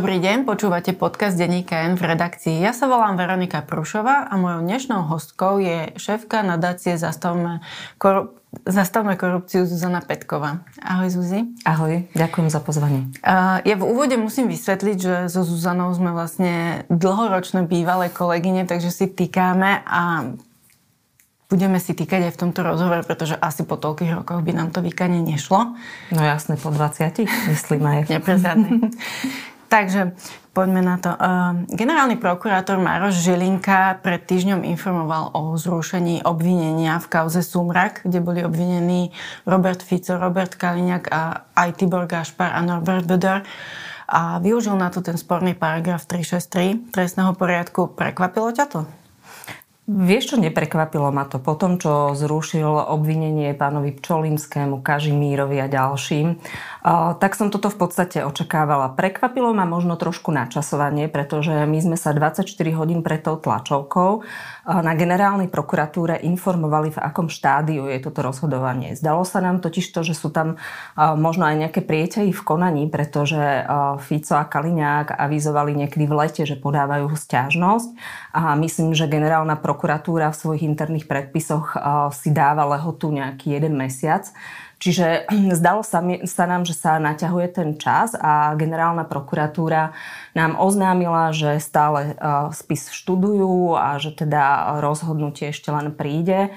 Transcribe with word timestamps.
Dobrý 0.00 0.16
deň, 0.16 0.48
počúvate 0.48 0.96
podcast 0.96 1.36
Deníka 1.36 1.84
N 1.84 1.92
v 1.92 2.16
redakcii. 2.16 2.64
Ja 2.64 2.72
sa 2.72 2.88
volám 2.88 3.20
Veronika 3.20 3.60
Prušová 3.60 4.32
a 4.32 4.40
mojou 4.40 4.64
dnešnou 4.64 5.04
hostkou 5.04 5.60
je 5.60 5.92
šéfka 6.00 6.40
nadácie 6.40 6.96
Zastavme, 6.96 7.60
korup- 8.00 8.32
Zastavme 8.64 9.20
korupciu 9.20 9.68
Zuzana 9.68 10.00
Petková. 10.00 10.64
Ahoj 10.80 11.12
Zuzi. 11.12 11.52
Ahoj, 11.68 12.08
ďakujem 12.16 12.48
za 12.48 12.64
pozvanie. 12.64 13.12
Ja 13.60 13.76
v 13.76 13.84
úvode 13.84 14.16
musím 14.16 14.48
vysvetliť, 14.48 14.96
že 14.96 15.14
so 15.28 15.44
Zuzanou 15.44 15.92
sme 15.92 16.16
vlastne 16.16 16.88
dlhoročné 16.88 17.68
bývalé 17.68 18.08
kolegyne, 18.08 18.64
takže 18.64 18.88
si 18.88 19.04
týkáme 19.04 19.84
a 19.84 20.32
budeme 21.52 21.76
si 21.76 21.92
týkať 21.92 22.32
aj 22.32 22.40
v 22.40 22.40
tomto 22.48 22.64
rozhovore, 22.64 23.04
pretože 23.04 23.36
asi 23.36 23.68
po 23.68 23.76
toľkých 23.76 24.16
rokoch 24.16 24.40
by 24.40 24.64
nám 24.64 24.72
to 24.72 24.80
vykanie 24.80 25.20
nešlo. 25.20 25.76
No 26.08 26.22
jasne, 26.24 26.56
po 26.56 26.72
20, 26.72 27.20
myslím 27.52 27.84
aj. 27.84 27.98
Neprezradne. 28.16 28.88
Takže 29.70 30.18
poďme 30.50 30.82
na 30.82 30.98
to. 30.98 31.14
Ehm, 31.14 31.70
generálny 31.70 32.18
prokurátor 32.18 32.82
Maroš 32.82 33.22
Žilinka 33.22 34.02
pred 34.02 34.18
týždňom 34.18 34.66
informoval 34.66 35.30
o 35.30 35.54
zrušení 35.54 36.26
obvinenia 36.26 36.98
v 36.98 37.06
kauze 37.06 37.46
Sumrak, 37.46 38.02
kde 38.02 38.18
boli 38.18 38.42
obvinení 38.42 39.14
Robert 39.46 39.78
Fico, 39.78 40.18
Robert 40.18 40.58
Kaliňák 40.58 41.04
a 41.14 41.46
aj 41.54 41.78
Tibor 41.78 42.10
Gašpar 42.10 42.50
a 42.50 42.60
Norbert 42.66 43.06
Böder 43.06 43.46
a 44.10 44.42
využil 44.42 44.74
na 44.74 44.90
to 44.90 45.06
ten 45.06 45.14
sporný 45.14 45.54
paragraf 45.54 46.02
363 46.02 46.90
trestného 46.90 47.30
poriadku. 47.38 47.94
Prekvapilo 47.94 48.50
ťa 48.50 48.66
to? 48.66 48.99
Vieš 49.88 50.32
čo, 50.32 50.36
neprekvapilo 50.38 51.10
ma 51.10 51.26
to 51.26 51.42
po 51.42 51.58
tom, 51.58 51.74
čo 51.80 52.14
zrušil 52.14 52.68
obvinenie 52.94 53.56
pánovi 53.58 53.90
Pčolinskému, 53.96 54.86
Kažimírovi 54.86 55.58
a 55.58 55.66
ďalším. 55.66 56.38
Tak 57.18 57.32
som 57.34 57.50
toto 57.50 57.72
v 57.72 57.80
podstate 57.80 58.22
očakávala. 58.22 58.94
Prekvapilo 58.94 59.50
ma 59.50 59.66
možno 59.66 59.98
trošku 59.98 60.30
načasovanie, 60.30 61.10
pretože 61.10 61.66
my 61.66 61.78
sme 61.82 61.96
sa 61.98 62.14
24 62.14 62.46
hodín 62.78 63.02
pred 63.02 63.18
tou 63.24 63.34
tlačovkou 63.34 64.22
na 64.70 64.94
generálnej 64.94 65.50
prokuratúre 65.50 66.22
informovali, 66.22 66.94
v 66.94 67.02
akom 67.02 67.26
štádiu 67.26 67.90
je 67.90 67.98
toto 67.98 68.22
rozhodovanie. 68.22 68.94
Zdalo 68.94 69.26
sa 69.26 69.42
nám 69.42 69.58
totiž 69.58 69.90
to, 69.90 70.06
že 70.06 70.14
sú 70.14 70.30
tam 70.30 70.62
možno 70.94 71.50
aj 71.50 71.66
nejaké 71.66 71.82
prieťahy 71.82 72.30
v 72.30 72.42
konaní, 72.46 72.86
pretože 72.86 73.66
Fico 74.06 74.38
a 74.38 74.46
Kaliňák 74.46 75.18
avizovali 75.18 75.74
niekedy 75.74 76.06
v 76.06 76.14
lete, 76.14 76.42
že 76.46 76.54
podávajú 76.54 77.10
stiažnosť 77.10 77.88
a 78.30 78.54
myslím, 78.54 78.94
že 78.94 79.10
generálna 79.10 79.58
prokuratúra 79.58 80.30
v 80.30 80.38
svojich 80.38 80.62
interných 80.62 81.10
predpisoch 81.10 81.74
si 82.14 82.30
dáva 82.30 82.62
lehotu 82.70 83.10
nejaký 83.10 83.58
jeden 83.58 83.74
mesiac. 83.74 84.30
Čiže 84.80 85.28
zdalo 85.60 85.84
sa, 85.84 86.00
sa 86.24 86.44
nám, 86.48 86.64
že 86.64 86.72
sa 86.72 86.96
naťahuje 86.96 87.46
ten 87.52 87.70
čas 87.76 88.16
a 88.16 88.56
generálna 88.56 89.04
prokuratúra 89.04 89.92
nám 90.32 90.56
oznámila, 90.56 91.36
že 91.36 91.60
stále 91.60 92.16
spis 92.56 92.88
študujú 92.88 93.76
a 93.76 94.00
že 94.00 94.16
teda 94.16 94.76
rozhodnutie 94.80 95.52
ešte 95.52 95.68
len 95.68 95.92
príde. 95.92 96.50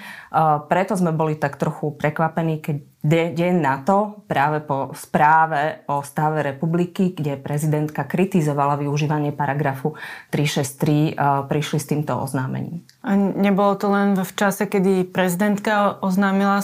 Preto 0.71 0.95
sme 0.95 1.11
boli 1.11 1.35
tak 1.35 1.59
trochu 1.59 1.91
prekvapení, 1.94 2.63
keď 2.63 2.92
deň 3.03 3.53
na 3.59 3.83
to, 3.83 4.23
práve 4.31 4.63
po 4.63 4.95
správe 4.95 5.83
o 5.91 5.99
stave 6.07 6.39
republiky, 6.39 7.11
kde 7.11 7.35
prezidentka 7.35 8.07
kritizovala 8.07 8.79
využívanie 8.79 9.35
paragrafu 9.35 9.99
363, 10.31 11.19
prišli 11.51 11.77
s 11.83 11.85
týmto 11.91 12.15
oznámením. 12.15 12.87
A 13.03 13.19
nebolo 13.19 13.75
to 13.75 13.91
len 13.91 14.15
v 14.15 14.31
čase, 14.31 14.63
kedy 14.63 15.11
prezidentka 15.11 15.99
oznámila 15.99 16.63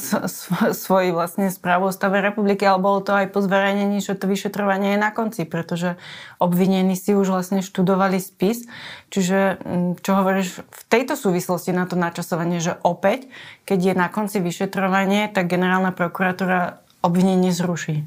svoj 0.71 1.11
vlastne 1.11 1.51
správu 1.51 1.91
o 1.91 1.95
stave 1.95 2.23
republiky, 2.23 2.63
ale 2.63 2.79
bolo 2.79 3.03
to 3.03 3.11
aj 3.11 3.35
po 3.35 3.43
zverejnení, 3.43 3.99
že 3.99 4.15
to 4.15 4.31
vyšetrovanie 4.31 4.95
je 4.95 5.03
na 5.03 5.11
konci, 5.11 5.43
pretože 5.43 5.99
obvinení 6.39 6.95
si 6.95 7.11
už 7.11 7.35
vlastne 7.35 7.59
študovali 7.59 8.15
spis. 8.23 8.63
Čiže 9.11 9.59
čo 9.99 10.11
hovoríš 10.15 10.63
v 10.63 10.81
tejto 10.87 11.19
súvislosti 11.19 11.75
na 11.75 11.83
to 11.83 11.99
načasovanie, 11.99 12.63
že 12.63 12.79
opäť, 12.87 13.27
keď 13.69 13.93
je 13.93 13.93
na 13.93 14.09
konci 14.09 14.41
vyšetrovanie, 14.41 15.29
tak 15.29 15.45
generálna 15.45 15.93
prokuratúra 15.93 16.81
obvinenie 17.05 17.53
zruší? 17.53 18.01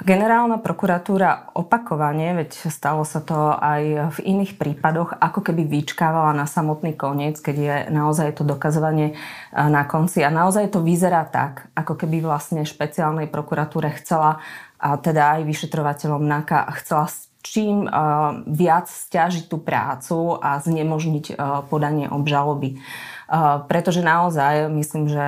Generálna 0.00 0.58
prokuratúra 0.58 1.52
opakovane, 1.52 2.32
veď 2.32 2.72
stalo 2.72 3.04
sa 3.04 3.20
to 3.20 3.52
aj 3.52 4.10
v 4.16 4.18
iných 4.32 4.56
prípadoch, 4.56 5.12
ako 5.12 5.44
keby 5.44 5.68
vyčkávala 5.68 6.32
na 6.32 6.48
samotný 6.48 6.96
koniec, 6.96 7.36
keď 7.38 7.56
je 7.60 7.76
naozaj 7.92 8.40
to 8.40 8.42
dokazovanie 8.48 9.12
e, 9.12 9.14
na 9.54 9.84
konci. 9.84 10.24
A 10.24 10.32
naozaj 10.32 10.72
to 10.72 10.80
vyzerá 10.80 11.28
tak, 11.28 11.68
ako 11.76 12.00
keby 12.00 12.24
vlastne 12.24 12.64
špeciálnej 12.64 13.28
prokuratúre 13.28 13.92
chcela, 14.00 14.40
a 14.80 14.96
teda 14.96 15.36
aj 15.36 15.40
vyšetrovateľom 15.44 16.24
NAKA, 16.24 16.80
chcela 16.80 17.12
čím 17.40 17.88
uh, 17.88 18.44
viac 18.44 18.88
stiažiť 18.88 19.48
tú 19.48 19.60
prácu 19.60 20.36
a 20.36 20.60
znemožniť 20.60 21.24
uh, 21.32 21.64
podanie 21.68 22.04
obžaloby. 22.08 22.76
Uh, 23.30 23.62
pretože 23.70 24.02
naozaj, 24.02 24.66
myslím, 24.74 25.06
že 25.06 25.22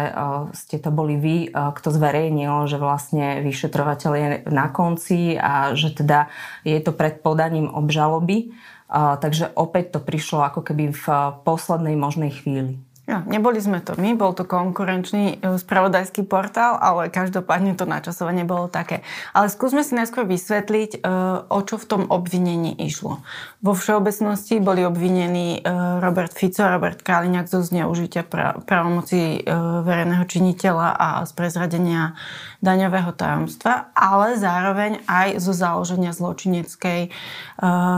ste 0.59 0.83
to 0.83 0.91
boli 0.91 1.15
vy, 1.15 1.37
kto 1.55 1.89
zverejnil, 1.95 2.67
že 2.67 2.75
vlastne 2.75 3.39
vyšetrovateľ 3.47 4.13
je 4.19 4.27
na 4.51 4.67
konci 4.75 5.39
a 5.39 5.71
že 5.79 5.95
teda 5.95 6.27
je 6.67 6.83
to 6.83 6.91
pred 6.91 7.23
podaním 7.23 7.71
obžaloby. 7.71 8.51
Takže 8.91 9.55
opäť 9.55 9.97
to 9.97 10.01
prišlo 10.03 10.43
ako 10.51 10.67
keby 10.67 10.91
v 10.91 11.07
poslednej 11.47 11.95
možnej 11.95 12.35
chvíli. 12.35 12.83
Ja, 13.03 13.19
neboli 13.27 13.59
sme 13.59 13.83
to 13.83 13.99
my, 13.99 14.15
bol 14.15 14.31
to 14.31 14.47
konkurenčný 14.47 15.43
e, 15.43 15.59
spravodajský 15.59 16.23
portál, 16.23 16.79
ale 16.79 17.11
každopádne 17.11 17.75
to 17.75 17.83
načasovanie 17.83 18.47
bolo 18.47 18.71
také. 18.71 19.03
Ale 19.35 19.51
skúsme 19.51 19.83
si 19.83 19.99
najskôr 19.99 20.23
vysvetliť, 20.23 21.03
e, 21.03 21.11
o 21.51 21.61
čo 21.67 21.83
v 21.83 21.89
tom 21.91 22.03
obvinení 22.07 22.71
išlo. 22.79 23.19
Vo 23.59 23.75
všeobecnosti 23.75 24.63
boli 24.63 24.87
obvinení 24.87 25.59
e, 25.59 25.61
Robert 25.99 26.31
Fico 26.31 26.63
a 26.63 26.79
Robert 26.79 27.03
Kaliňák 27.03 27.51
zo 27.51 27.67
zneužitia 27.67 28.23
pravomoci 28.63 29.43
verejného 29.83 30.23
činiteľa 30.23 30.89
a 30.95 31.09
z 31.27 31.35
prezradenia 31.35 32.15
daňového 32.63 33.11
tajomstva, 33.19 33.91
ale 33.99 34.39
zároveň 34.39 35.03
aj 35.11 35.43
zo 35.43 35.51
založenia 35.51 36.15
zločineckej 36.15 37.11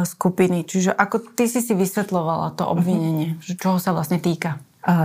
skupiny. 0.09 0.65
Čiže 0.65 0.97
ako 0.97 1.37
ty 1.37 1.45
si 1.45 1.61
si 1.61 1.77
vysvetlovala 1.77 2.57
to 2.57 2.65
obvinenie, 2.65 3.37
mm-hmm. 3.37 3.61
čoho 3.61 3.77
sa 3.77 3.93
vlastne 3.93 4.17
týka? 4.17 4.57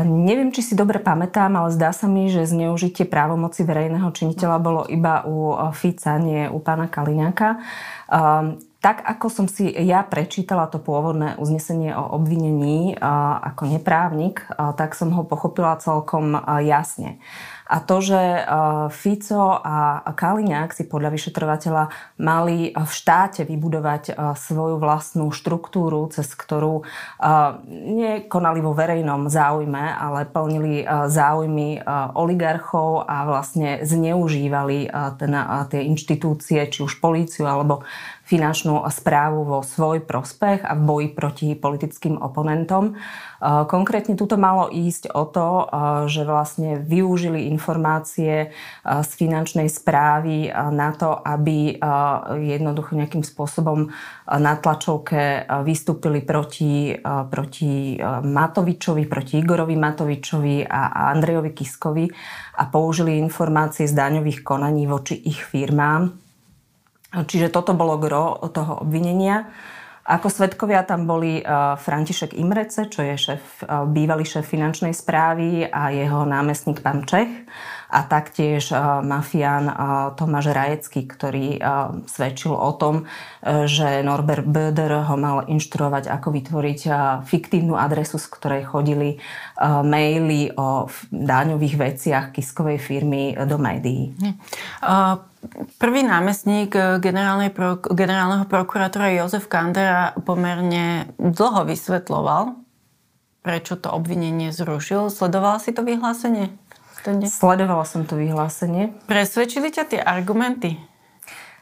Neviem, 0.03 0.51
či 0.51 0.59
si 0.59 0.73
dobre 0.75 0.99
pamätám, 0.99 1.55
ale 1.55 1.71
zdá 1.71 1.95
sa 1.95 2.03
mi, 2.03 2.27
že 2.27 2.43
zneužitie 2.43 3.07
právomoci 3.07 3.63
verejného 3.63 4.11
činiteľa 4.11 4.57
bolo 4.59 4.83
iba 4.91 5.23
u 5.23 5.55
Fica, 5.71 6.19
nie 6.19 6.51
u 6.51 6.59
pána 6.59 6.91
Kaliňáka. 6.91 7.63
Tak 8.79 8.97
ako 9.03 9.27
som 9.31 9.47
si 9.47 9.71
ja 9.71 10.03
prečítala 10.03 10.67
to 10.67 10.83
pôvodné 10.83 11.39
uznesenie 11.39 11.95
o 11.95 12.11
obvinení 12.15 12.95
ako 13.43 13.71
neprávnik, 13.71 14.43
tak 14.51 14.99
som 14.99 15.15
ho 15.15 15.23
pochopila 15.23 15.79
celkom 15.79 16.35
jasne. 16.63 17.23
A 17.69 17.77
to, 17.85 18.01
že 18.01 18.17
e, 18.17 18.41
Fico 18.89 19.61
a 19.61 20.01
Kaliňák 20.09 20.73
si 20.73 20.89
podľa 20.89 21.13
vyšetrovateľa 21.13 21.83
mali 22.17 22.73
v 22.73 22.89
štáte 22.89 23.45
vybudovať 23.45 24.03
e, 24.09 24.13
svoju 24.33 24.81
vlastnú 24.81 25.29
štruktúru, 25.29 26.09
cez 26.09 26.33
ktorú 26.33 26.81
e, 26.81 26.83
nekonali 27.69 28.59
vo 28.65 28.73
verejnom 28.73 29.29
záujme, 29.29 29.85
ale 29.93 30.25
plnili 30.25 30.81
záujmy 30.89 31.85
oligarchov 32.17 33.05
a 33.05 33.27
vlastne 33.29 33.85
zneužívali 33.85 34.89
ten, 35.21 35.33
tie 35.69 35.81
inštitúcie, 35.85 36.65
či 36.71 36.79
už 36.81 36.97
políciu 36.97 37.45
alebo 37.45 37.85
finančnú 38.29 38.85
správu 38.93 39.41
vo 39.41 39.59
svoj 39.65 40.05
prospech 40.05 40.61
a 40.61 40.77
v 40.77 40.81
boji 40.85 41.07
proti 41.17 41.47
politickým 41.57 42.21
oponentom. 42.21 42.93
Konkrétne 43.43 44.19
tuto 44.19 44.35
malo 44.35 44.67
ísť 44.67 45.15
o 45.15 45.23
to, 45.23 45.47
že 46.11 46.27
vlastne 46.27 46.79
využili 46.83 47.47
informácie 47.47 48.51
z 48.83 49.09
finančnej 49.15 49.71
správy 49.71 50.51
na 50.51 50.91
to, 50.91 51.15
aby 51.15 51.79
jednoducho 52.35 52.99
nejakým 52.99 53.23
spôsobom 53.23 53.87
na 54.27 54.53
tlačovke 54.59 55.47
vystúpili 55.63 56.19
proti, 56.19 56.93
proti 57.03 57.95
Matovičovi, 58.23 59.03
proti 59.07 59.33
Igorovi 59.39 59.75
Matovičovi 59.79 60.67
a 60.67 61.11
Andrejovi 61.15 61.51
Kiskovi 61.55 62.05
a 62.59 62.63
použili 62.67 63.15
informácie 63.23 63.87
z 63.87 63.95
daňových 63.95 64.43
konaní 64.43 64.83
voči 64.83 65.15
ich 65.15 65.39
firmám 65.47 66.29
Čiže 67.09 67.49
toto 67.49 67.73
bolo 67.73 67.97
gro 67.97 68.37
toho 68.53 68.85
obvinenia. 68.85 69.49
Ako 70.09 70.25
svetkovia 70.25 70.81
tam 70.89 71.05
boli 71.05 71.37
e, 71.37 71.43
František 71.77 72.33
Imrece, 72.33 72.89
čo 72.89 73.05
je 73.05 73.13
šéf, 73.13 73.61
e, 73.61 73.65
bývalý 73.93 74.25
šéf 74.25 74.41
finančnej 74.41 74.89
správy 74.89 75.69
a 75.69 75.93
jeho 75.93 76.25
námestník 76.25 76.81
pán 76.81 77.05
Čech 77.05 77.29
a 77.89 78.05
taktiež 78.05 78.69
mafián 79.01 79.65
Tomáš 80.13 80.53
Rajecký, 80.53 81.09
ktorý 81.09 81.57
svedčil 82.05 82.53
o 82.53 82.69
tom, 82.77 83.09
že 83.43 84.05
Norbert 84.05 84.45
Böder 84.45 85.09
ho 85.09 85.15
mal 85.17 85.49
inštruovať, 85.49 86.05
ako 86.05 86.29
vytvoriť 86.37 86.81
fiktívnu 87.25 87.73
adresu, 87.73 88.21
z 88.21 88.29
ktorej 88.29 88.69
chodili 88.69 89.17
maily 89.61 90.53
o 90.53 90.85
daňových 91.09 91.75
veciach 91.81 92.25
kiskovej 92.29 92.77
firmy 92.77 93.33
do 93.49 93.57
médií. 93.57 94.13
prvý 95.81 96.01
námestník 96.03 96.75
generálneho 97.89 98.45
prokurátora 98.45 99.17
Jozef 99.17 99.47
Kandera 99.49 100.13
pomerne 100.21 101.09
dlho 101.17 101.65
vysvetloval, 101.65 102.59
prečo 103.39 103.79
to 103.79 103.89
obvinenie 103.89 104.51
zrušil. 104.51 105.07
Sledoval 105.07 105.63
si 105.63 105.71
to 105.71 105.81
vyhlásenie? 105.81 106.51
Sledovala 107.25 107.85
som 107.87 108.03
to 108.03 108.19
vyhlásenie. 108.19 108.91
Presvedčili 109.07 109.71
ťa 109.71 109.83
tie 109.87 110.01
argumenty? 110.03 110.75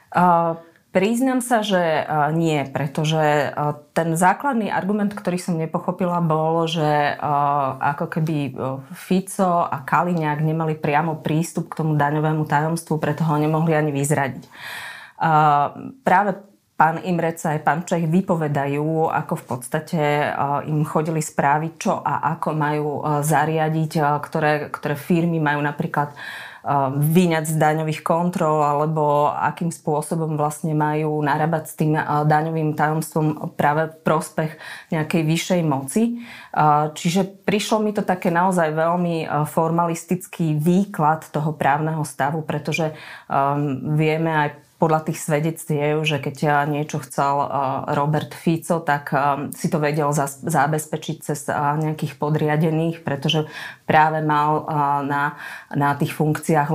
Uh, 0.10 0.58
priznám 0.96 1.46
sa, 1.46 1.62
že 1.62 1.78
uh, 1.78 2.34
nie, 2.34 2.66
pretože 2.66 3.54
uh, 3.54 3.78
ten 3.94 4.18
základný 4.18 4.74
argument, 4.74 5.14
ktorý 5.14 5.38
som 5.38 5.60
nepochopila, 5.60 6.18
bol, 6.24 6.66
že 6.66 7.14
uh, 7.14 7.78
ako 7.96 8.18
keby 8.18 8.58
Fico 8.98 9.68
a 9.68 9.78
Kaliňák 9.84 10.42
nemali 10.42 10.74
priamo 10.74 11.22
prístup 11.22 11.70
k 11.70 11.86
tomu 11.86 11.94
daňovému 12.00 12.48
tajomstvu, 12.50 12.98
preto 12.98 13.22
ho 13.28 13.36
nemohli 13.38 13.78
ani 13.78 13.94
vyzradiť. 13.94 14.44
Uh, 15.18 15.94
práve 16.02 16.57
pán 16.78 17.02
Imreca 17.02 17.58
aj 17.58 17.66
pán 17.66 17.82
Čech 17.84 18.06
vypovedajú, 18.06 19.10
ako 19.10 19.34
v 19.34 19.44
podstate 19.50 20.02
im 20.70 20.86
chodili 20.86 21.26
správy, 21.26 21.74
čo 21.76 21.98
a 21.98 22.38
ako 22.38 22.50
majú 22.54 23.02
zariadiť, 23.26 24.22
ktoré, 24.22 24.70
ktoré 24.70 24.94
firmy 24.94 25.42
majú 25.42 25.60
napríklad 25.66 26.14
vyňať 27.00 27.46
z 27.48 27.56
daňových 27.64 28.04
kontrol 28.04 28.60
alebo 28.60 29.32
akým 29.32 29.72
spôsobom 29.72 30.36
vlastne 30.36 30.76
majú 30.76 31.24
narábať 31.24 31.64
s 31.64 31.74
tým 31.80 31.96
daňovým 32.28 32.76
tajomstvom 32.76 33.56
práve 33.56 33.88
prospech 34.04 34.60
nejakej 34.92 35.22
vyššej 35.24 35.62
moci. 35.64 36.20
Čiže 36.92 37.48
prišlo 37.48 37.80
mi 37.80 37.96
to 37.96 38.04
také 38.04 38.28
naozaj 38.36 38.76
veľmi 38.76 39.48
formalistický 39.48 40.60
výklad 40.60 41.32
toho 41.32 41.56
právneho 41.56 42.04
stavu, 42.04 42.44
pretože 42.44 42.92
vieme 43.96 44.36
aj 44.36 44.67
podľa 44.78 45.10
tých 45.10 45.20
svedectiev, 45.22 46.06
že 46.06 46.22
keď 46.22 46.70
niečo 46.70 47.02
chcel 47.02 47.42
uh, 47.42 47.50
Robert 47.98 48.34
Fico, 48.38 48.78
tak 48.82 49.10
um, 49.10 49.50
si 49.50 49.74
to 49.74 49.82
vedel 49.82 50.14
zabezpečiť 50.46 51.18
cez 51.26 51.50
uh, 51.50 51.74
nejakých 51.78 52.18
podriadených, 52.22 53.02
pretože 53.02 53.50
práve 53.90 54.22
mal 54.22 54.70
na, 55.04 55.40
na 55.74 55.98
tých 55.98 56.14
funkciách 56.14 56.70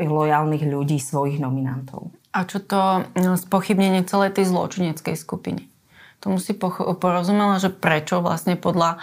lojálnych 0.00 0.64
ľudí 0.64 0.96
svojich 0.96 1.42
nominantov. 1.42 2.08
A 2.32 2.48
čo 2.48 2.64
to 2.64 3.04
spochybnenie 3.36 4.08
celej 4.08 4.40
tej 4.40 4.48
zločineckej 4.48 5.16
skupiny? 5.18 5.68
Tomu 6.22 6.38
si 6.38 6.54
porozumela, 6.56 7.58
že 7.58 7.68
prečo 7.68 8.22
vlastne 8.22 8.54
podľa 8.54 9.02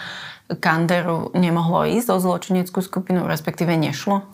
Kanderu 0.49 1.29
nemohlo 1.35 1.85
ísť 1.85 2.15
o 2.15 2.17
zločineckú 2.17 2.79
skupinu, 2.81 3.27
respektíve 3.27 3.75
nešlo? 3.75 4.25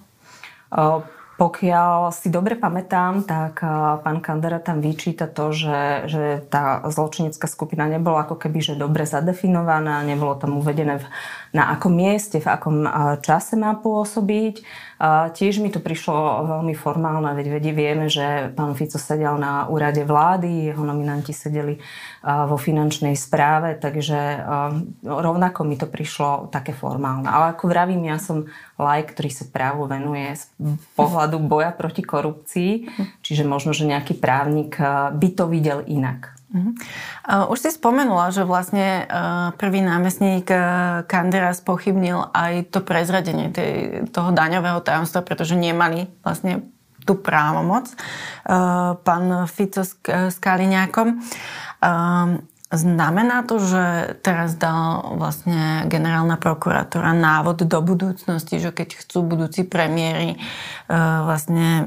Pokiaľ 1.35 2.15
si 2.15 2.31
dobre 2.31 2.55
pamätám, 2.55 3.27
tak 3.27 3.59
pán 3.99 4.23
Kandera 4.23 4.63
tam 4.63 4.79
vyčíta 4.79 5.27
to, 5.27 5.51
že, 5.51 6.07
že 6.07 6.23
tá 6.47 6.79
zločinecká 6.87 7.43
skupina 7.51 7.91
nebola 7.91 8.23
ako 8.23 8.39
keby 8.39 8.63
že 8.63 8.79
dobre 8.79 9.03
zadefinovaná, 9.03 9.99
nebolo 10.07 10.39
tam 10.39 10.55
uvedené 10.55 11.03
v 11.03 11.05
na 11.51 11.71
akom 11.71 11.91
mieste, 11.91 12.39
v 12.39 12.47
akom 12.47 12.87
čase 13.23 13.55
má 13.55 13.75
pôsobiť. 13.79 14.63
Tiež 15.35 15.59
mi 15.59 15.67
to 15.67 15.83
prišlo 15.83 16.47
veľmi 16.47 16.71
formálne, 16.71 17.35
veď 17.35 17.75
vieme, 17.75 18.07
že 18.07 18.55
pán 18.55 18.79
Fico 18.79 18.95
sedel 18.95 19.35
na 19.35 19.67
úrade 19.67 20.07
vlády, 20.07 20.71
jeho 20.71 20.87
nominanti 20.87 21.35
sedeli 21.35 21.75
vo 22.23 22.55
finančnej 22.55 23.11
správe, 23.19 23.75
takže 23.75 24.39
rovnako 25.03 25.67
mi 25.67 25.75
to 25.75 25.91
prišlo 25.91 26.47
také 26.47 26.71
formálne. 26.71 27.27
Ale 27.27 27.51
ako 27.51 27.67
vravím, 27.67 28.07
ja 28.07 28.23
som 28.23 28.47
lajk, 28.79 29.19
ktorý 29.19 29.29
sa 29.35 29.45
právu 29.51 29.83
venuje 29.91 30.31
z 30.31 30.47
pohľadu 30.95 31.43
boja 31.43 31.75
proti 31.75 31.99
korupcii, 31.99 32.71
čiže 33.19 33.43
možno, 33.43 33.75
že 33.75 33.83
nejaký 33.83 34.15
právnik 34.15 34.79
by 35.11 35.29
to 35.35 35.51
videl 35.51 35.83
inak. 35.83 36.31
Uh-huh. 36.53 36.73
Už 37.49 37.57
si 37.57 37.69
spomenula, 37.73 38.29
že 38.29 38.45
vlastne 38.45 39.03
uh, 39.05 39.51
prvý 39.57 39.81
námestník 39.81 40.45
uh, 40.49 41.01
Kandera 41.09 41.51
spochybnil 41.51 42.31
aj 42.31 42.69
to 42.69 42.85
prezradenie 42.85 43.49
tej, 43.49 44.05
toho 44.13 44.29
daňového 44.29 44.79
tajomstva, 44.85 45.25
pretože 45.25 45.57
nemali 45.57 46.05
vlastne 46.21 46.69
tú 47.05 47.21
právomoc 47.21 47.85
pán 49.05 49.25
Fico 49.45 49.85
s, 49.85 49.93
s 50.09 50.41
Kaliňákom. 50.41 51.21
Znamená 52.73 53.45
to, 53.45 53.61
že 53.61 54.17
teraz 54.25 54.57
dal 54.57 55.13
vlastne 55.21 55.85
generálna 55.85 56.33
prokurátora 56.33 57.13
návod 57.13 57.61
do 57.61 57.79
budúcnosti, 57.85 58.57
že 58.57 58.73
keď 58.73 59.05
chcú 59.05 59.21
budúci 59.21 59.69
premiéry 59.69 60.33
e, 60.33 60.37
vlastne 60.97 61.85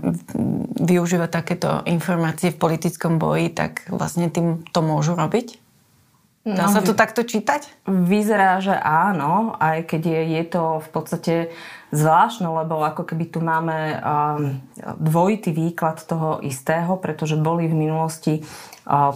využívať 0.79 1.31
takéto 1.35 1.83
informácie 1.83 2.55
v 2.55 2.63
politickom 2.63 3.19
boji, 3.19 3.51
tak 3.51 3.91
vlastne 3.91 4.31
tým 4.31 4.63
to 4.71 4.79
môžu 4.79 5.19
robiť? 5.19 5.59
Dá 6.47 6.71
no, 6.71 6.73
sa 6.73 6.81
to 6.81 6.97
takto 6.97 7.27
čítať? 7.27 7.85
Vyzerá, 7.85 8.63
že 8.63 8.73
áno, 8.73 9.59
aj 9.61 9.85
keď 9.85 10.03
je, 10.07 10.21
je 10.39 10.45
to 10.49 10.63
v 10.81 10.89
podstate 10.95 11.35
zvláštne, 11.93 12.49
lebo 12.49 12.81
ako 12.81 13.05
keby 13.05 13.25
tu 13.29 13.45
máme 13.45 13.77
um, 13.77 14.63
dvojitý 14.97 15.53
výklad 15.53 16.01
toho 16.05 16.41
istého, 16.41 16.97
pretože 16.97 17.37
boli 17.37 17.69
v 17.69 17.77
minulosti 17.77 18.35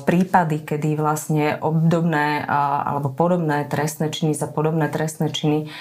prípady, 0.04 0.68
kedy 0.68 1.00
vlastne 1.00 1.56
obdobné 1.56 2.44
alebo 2.84 3.08
podobné 3.08 3.64
trestné 3.64 4.12
činy 4.12 4.36
za 4.36 4.44
podobné 4.44 4.92
trestné 4.92 5.32
činy 5.32 5.72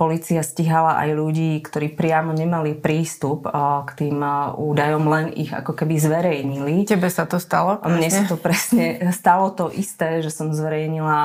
policia 0.00 0.40
stihala 0.40 0.96
aj 1.04 1.12
ľudí, 1.12 1.60
ktorí 1.60 1.92
priamo 1.92 2.32
nemali 2.32 2.72
prístup 2.72 3.44
k 3.84 3.90
tým 3.92 4.24
údajom, 4.56 5.04
len 5.04 5.36
ich 5.36 5.52
ako 5.52 5.76
keby 5.76 6.00
zverejnili. 6.00 6.88
Tebe 6.88 7.12
sa 7.12 7.28
to 7.28 7.36
stalo? 7.36 7.76
Presne? 7.84 7.92
Mne 8.00 8.08
sa 8.08 8.24
to 8.24 8.36
presne 8.40 9.12
stalo 9.12 9.52
to 9.52 9.68
isté, 9.68 10.24
že 10.24 10.32
som 10.32 10.56
zverejnila 10.56 11.20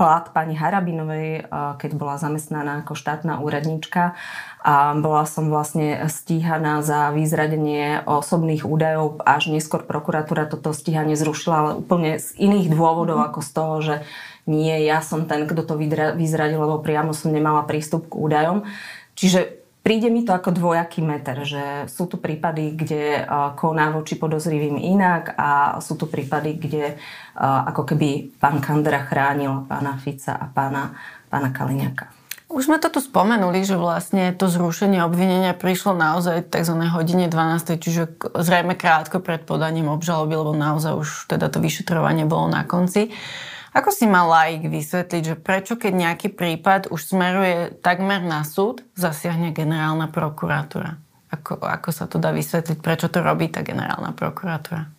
plat 0.00 0.32
pani 0.32 0.56
Harabinovej, 0.56 1.52
keď 1.76 1.90
bola 2.00 2.16
zamestnaná 2.16 2.80
ako 2.80 2.96
štátna 2.96 3.44
úradníčka 3.44 4.16
a 4.60 4.92
bola 4.96 5.24
som 5.24 5.48
vlastne 5.48 6.04
stíhaná 6.12 6.84
za 6.84 7.08
vyzradenie 7.16 8.04
osobných 8.04 8.68
údajov. 8.68 9.24
Až 9.24 9.48
neskôr 9.48 9.80
prokuratúra 9.82 10.44
toto 10.44 10.76
stíhanie 10.76 11.16
zrušila, 11.16 11.56
ale 11.56 11.72
úplne 11.80 12.20
z 12.20 12.36
iných 12.36 12.68
dôvodov, 12.68 13.24
mm. 13.24 13.26
ako 13.32 13.40
z 13.40 13.50
toho, 13.50 13.74
že 13.80 13.94
nie, 14.44 14.72
ja 14.84 15.00
som 15.00 15.24
ten, 15.24 15.48
kto 15.48 15.64
to 15.64 15.80
vyzradil, 16.16 16.60
lebo 16.60 16.84
priamo 16.84 17.16
som 17.16 17.32
nemala 17.32 17.64
prístup 17.64 18.12
k 18.12 18.18
údajom. 18.20 18.68
Čiže 19.16 19.60
príde 19.80 20.12
mi 20.12 20.28
to 20.28 20.36
ako 20.36 20.52
dvojaký 20.52 21.00
meter, 21.00 21.40
že 21.48 21.88
sú 21.88 22.04
tu 22.04 22.20
prípady, 22.20 22.76
kde 22.76 23.24
koná 23.56 23.88
voči 23.92 24.16
podozrivým 24.20 24.76
inak 24.76 25.32
a 25.40 25.80
sú 25.80 25.96
tu 25.96 26.04
prípady, 26.04 26.60
kde 26.60 26.84
ako 27.40 27.88
keby 27.88 28.36
pán 28.36 28.60
Kandera 28.60 29.08
chránil 29.08 29.64
pána 29.64 29.96
Fica 29.96 30.36
a 30.36 30.48
pána, 30.52 30.92
pána 31.32 31.48
Kaliňaka. 31.48 32.19
Už 32.50 32.66
sme 32.66 32.82
to 32.82 32.90
tu 32.90 32.98
spomenuli, 32.98 33.62
že 33.62 33.78
vlastne 33.78 34.34
to 34.34 34.50
zrušenie 34.50 35.06
obvinenia 35.06 35.54
prišlo 35.54 35.94
naozaj 35.94 36.50
tzv. 36.50 36.82
hodine 36.90 37.30
12, 37.30 37.78
čiže 37.78 38.10
zrejme 38.34 38.74
krátko 38.74 39.22
pred 39.22 39.46
podaním 39.46 39.86
obžaloby, 39.86 40.34
lebo 40.34 40.50
naozaj 40.50 40.98
už 40.98 41.08
teda 41.30 41.46
to 41.46 41.62
vyšetrovanie 41.62 42.26
bolo 42.26 42.50
na 42.50 42.66
konci. 42.66 43.14
Ako 43.70 43.94
si 43.94 44.10
mal 44.10 44.26
laik 44.26 44.66
vysvetliť, 44.66 45.22
že 45.22 45.36
prečo 45.38 45.78
keď 45.78 45.92
nejaký 45.94 46.34
prípad 46.34 46.90
už 46.90 47.14
smeruje 47.14 47.78
takmer 47.86 48.18
na 48.18 48.42
súd, 48.42 48.82
zasiahne 48.98 49.54
generálna 49.54 50.10
prokuratúra? 50.10 50.98
Ako, 51.30 51.62
ako 51.62 51.90
sa 51.94 52.10
to 52.10 52.18
dá 52.18 52.34
vysvetliť, 52.34 52.82
prečo 52.82 53.06
to 53.06 53.22
robí 53.22 53.46
tá 53.46 53.62
generálna 53.62 54.10
prokuratúra? 54.10 54.90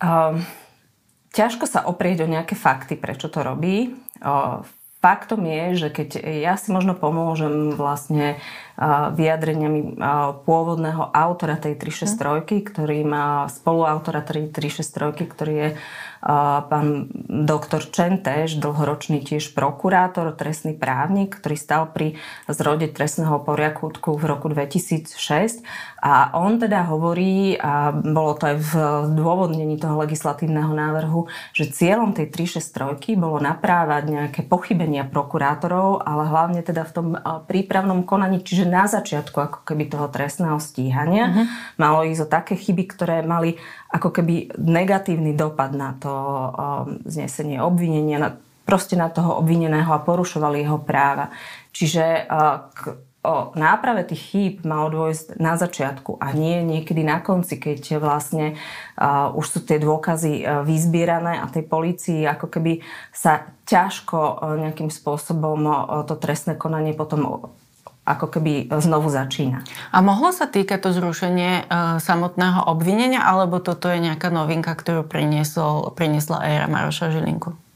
Um, 0.00 0.40
ťažko 1.36 1.68
sa 1.68 1.84
oprieť 1.84 2.24
o 2.24 2.32
nejaké 2.32 2.56
fakty, 2.56 2.96
prečo 2.96 3.28
to 3.28 3.44
robí. 3.44 3.92
Uh, 4.24 4.64
faktom 5.06 5.46
je, 5.46 5.86
že 5.86 5.88
keď 5.94 6.18
ja 6.18 6.58
si 6.58 6.74
možno 6.74 6.98
pomôžem 6.98 7.70
vlastne 7.78 8.42
vyjadreniami 9.14 10.02
pôvodného 10.42 11.14
autora 11.14 11.54
tej 11.54 11.78
363, 11.78 12.66
ktorý 12.66 13.06
má 13.06 13.46
spoluautora 13.46 14.26
tej 14.26 14.50
363, 14.50 15.30
ktorý 15.30 15.54
je 15.54 15.68
pán 16.66 17.06
doktor 17.30 17.86
Čentež, 17.86 18.58
dlhoročný 18.58 19.22
tiež 19.22 19.54
prokurátor, 19.54 20.34
trestný 20.34 20.74
právnik, 20.74 21.38
ktorý 21.38 21.54
stal 21.54 21.94
pri 21.94 22.18
zrode 22.50 22.90
trestného 22.90 23.38
poriadku 23.46 23.94
v 23.94 24.24
roku 24.26 24.50
2006. 24.50 25.62
A 26.02 26.34
on 26.34 26.58
teda 26.58 26.82
hovorí, 26.90 27.54
a 27.54 27.94
bolo 27.94 28.34
to 28.34 28.50
aj 28.50 28.56
v 28.58 28.72
dôvodnení 29.14 29.78
toho 29.78 30.02
legislatívneho 30.02 30.74
návrhu, 30.74 31.30
že 31.54 31.70
cieľom 31.70 32.10
tej 32.10 32.30
363 32.34 33.14
bolo 33.14 33.38
naprávať 33.38 34.02
nejaké 34.10 34.40
pochybenia 34.42 35.06
prokurátorov, 35.06 36.02
ale 36.02 36.26
hlavne 36.26 36.60
teda 36.66 36.82
v 36.86 36.92
tom 36.94 37.06
prípravnom 37.46 38.02
konaní, 38.02 38.42
čiže 38.42 38.66
na 38.66 38.90
začiatku 38.90 39.38
ako 39.38 39.58
keby 39.62 39.86
toho 39.86 40.10
trestného 40.10 40.58
stíhania. 40.58 41.30
Uh-huh. 41.30 41.46
Malo 41.78 42.02
ísť 42.02 42.26
o 42.26 42.30
také 42.30 42.54
chyby, 42.58 42.84
ktoré 42.90 43.22
mali 43.22 43.58
ako 43.90 44.08
keby 44.10 44.58
negatívny 44.58 45.32
dopad 45.32 45.72
na 45.74 45.94
to 45.98 46.12
um, 46.12 46.50
znesenie 47.06 47.62
obvinenia, 47.62 48.18
na, 48.18 48.30
proste 48.66 48.98
na 48.98 49.06
toho 49.08 49.38
obvineného 49.38 49.90
a 49.94 50.02
porušovali 50.02 50.66
jeho 50.66 50.82
práva. 50.82 51.30
Čiže 51.70 52.26
uh, 52.26 52.66
k, 52.74 52.80
o 53.26 53.50
náprave 53.58 54.06
tých 54.06 54.22
chýb 54.22 54.54
malo 54.62 54.86
dôjsť 54.90 55.38
na 55.42 55.58
začiatku 55.58 56.22
a 56.22 56.30
nie 56.30 56.62
niekedy 56.62 57.02
na 57.02 57.18
konci, 57.18 57.58
keď 57.58 57.98
vlastne 57.98 58.54
uh, 58.98 59.34
už 59.34 59.46
sú 59.46 59.58
tie 59.66 59.82
dôkazy 59.82 60.46
uh, 60.46 60.62
vyzbierané 60.62 61.42
a 61.42 61.50
tej 61.50 61.66
policii 61.66 62.22
ako 62.26 62.46
keby 62.46 62.86
sa 63.10 63.50
ťažko 63.66 64.18
uh, 64.18 64.34
nejakým 64.62 64.90
spôsobom 64.90 65.60
uh, 65.66 66.06
to 66.06 66.14
trestné 66.14 66.54
konanie 66.54 66.94
potom 66.94 67.50
ako 68.06 68.38
keby 68.38 68.70
znovu 68.78 69.10
začína. 69.10 69.66
A 69.90 69.98
mohlo 69.98 70.30
sa 70.30 70.46
týkať 70.46 70.78
to 70.78 70.90
zrušenie 70.94 71.66
uh, 71.66 71.98
samotného 71.98 72.70
obvinenia, 72.70 73.26
alebo 73.26 73.58
toto 73.58 73.90
je 73.90 73.98
nejaká 73.98 74.30
novinka, 74.30 74.70
ktorú 74.72 75.02
priniesol, 75.02 75.90
priniesla 75.98 76.46
éra 76.46 76.70
Maroša 76.70 77.10
Žilinku? 77.10 77.66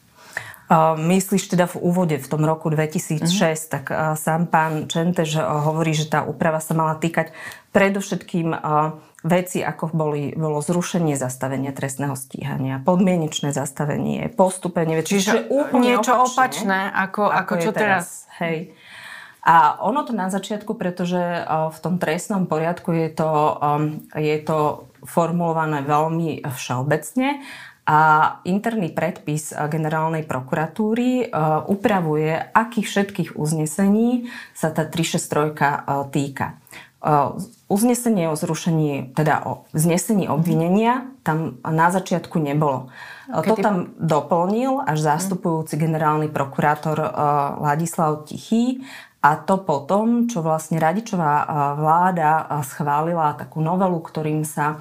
Myslíš 0.95 1.51
teda 1.51 1.67
v 1.67 1.83
úvode 1.83 2.15
v 2.15 2.27
tom 2.31 2.47
roku 2.47 2.71
2006, 2.71 3.27
mm-hmm. 3.27 3.71
tak 3.75 3.91
sám 4.15 4.47
pán 4.47 4.87
Čentež 4.87 5.43
hovorí, 5.43 5.91
že 5.99 6.07
tá 6.07 6.23
úprava 6.23 6.63
sa 6.63 6.79
mala 6.79 6.95
týkať 6.95 7.35
predovšetkým 7.75 8.55
veci, 9.27 9.67
ako 9.67 9.91
boli, 9.91 10.31
bolo 10.33 10.63
zrušenie 10.63 11.19
zastavenia 11.19 11.75
trestného 11.75 12.15
stíhania, 12.15 12.79
podmienečné 12.87 13.51
zastavenie, 13.51 14.31
postupenie 14.31 15.03
veci. 15.03 15.19
Čiže 15.19 15.51
úplne 15.51 15.99
niečo 15.99 16.15
opačné, 16.15 16.31
opačné 16.31 16.81
ako, 16.95 17.23
ako, 17.27 17.35
ako 17.35 17.55
čo 17.59 17.71
teraz. 17.75 17.75
teraz. 17.75 18.07
Hej. 18.39 18.57
A 19.51 19.83
ono 19.83 20.07
to 20.07 20.15
na 20.15 20.31
začiatku, 20.31 20.79
pretože 20.79 21.19
v 21.51 21.79
tom 21.83 21.99
trestnom 21.99 22.47
poriadku 22.47 22.95
je 22.95 23.11
to, 23.11 23.59
je 24.15 24.39
to 24.47 24.87
formulované 25.03 25.83
veľmi 25.83 26.47
všeobecne 26.47 27.43
a 27.91 27.99
interný 28.47 28.95
predpis 28.95 29.51
generálnej 29.51 30.23
prokuratúry 30.23 31.09
e, 31.11 31.35
upravuje, 31.67 32.31
akých 32.55 32.87
všetkých 32.87 33.31
uznesení 33.35 34.31
sa 34.55 34.71
tá 34.71 34.87
363 34.87 35.51
e, 35.59 35.67
týka. 36.15 36.47
E, 36.47 36.55
uznesenie 37.67 38.31
o 38.31 38.39
zrušení, 38.39 39.11
teda 39.19 39.43
o 39.43 39.67
znesení 39.75 40.31
obvinenia 40.31 41.11
tam 41.27 41.59
na 41.67 41.91
začiatku 41.91 42.39
nebolo. 42.39 42.95
Kedy... 43.27 43.49
To 43.49 43.55
tam 43.59 43.77
doplnil 43.99 44.87
až 44.87 44.99
zastupujúci 45.11 45.75
generálny 45.75 46.31
prokurátor 46.31 46.99
Ladislav 47.59 48.27
Tichý 48.27 48.87
a 49.21 49.31
to 49.37 49.61
potom, 49.61 50.27
čo 50.27 50.41
vlastne 50.41 50.81
Radičová 50.81 51.45
vláda 51.77 52.49
schválila 52.65 53.37
takú 53.37 53.61
novelu, 53.61 54.01
ktorým 54.01 54.45
sa 54.49 54.81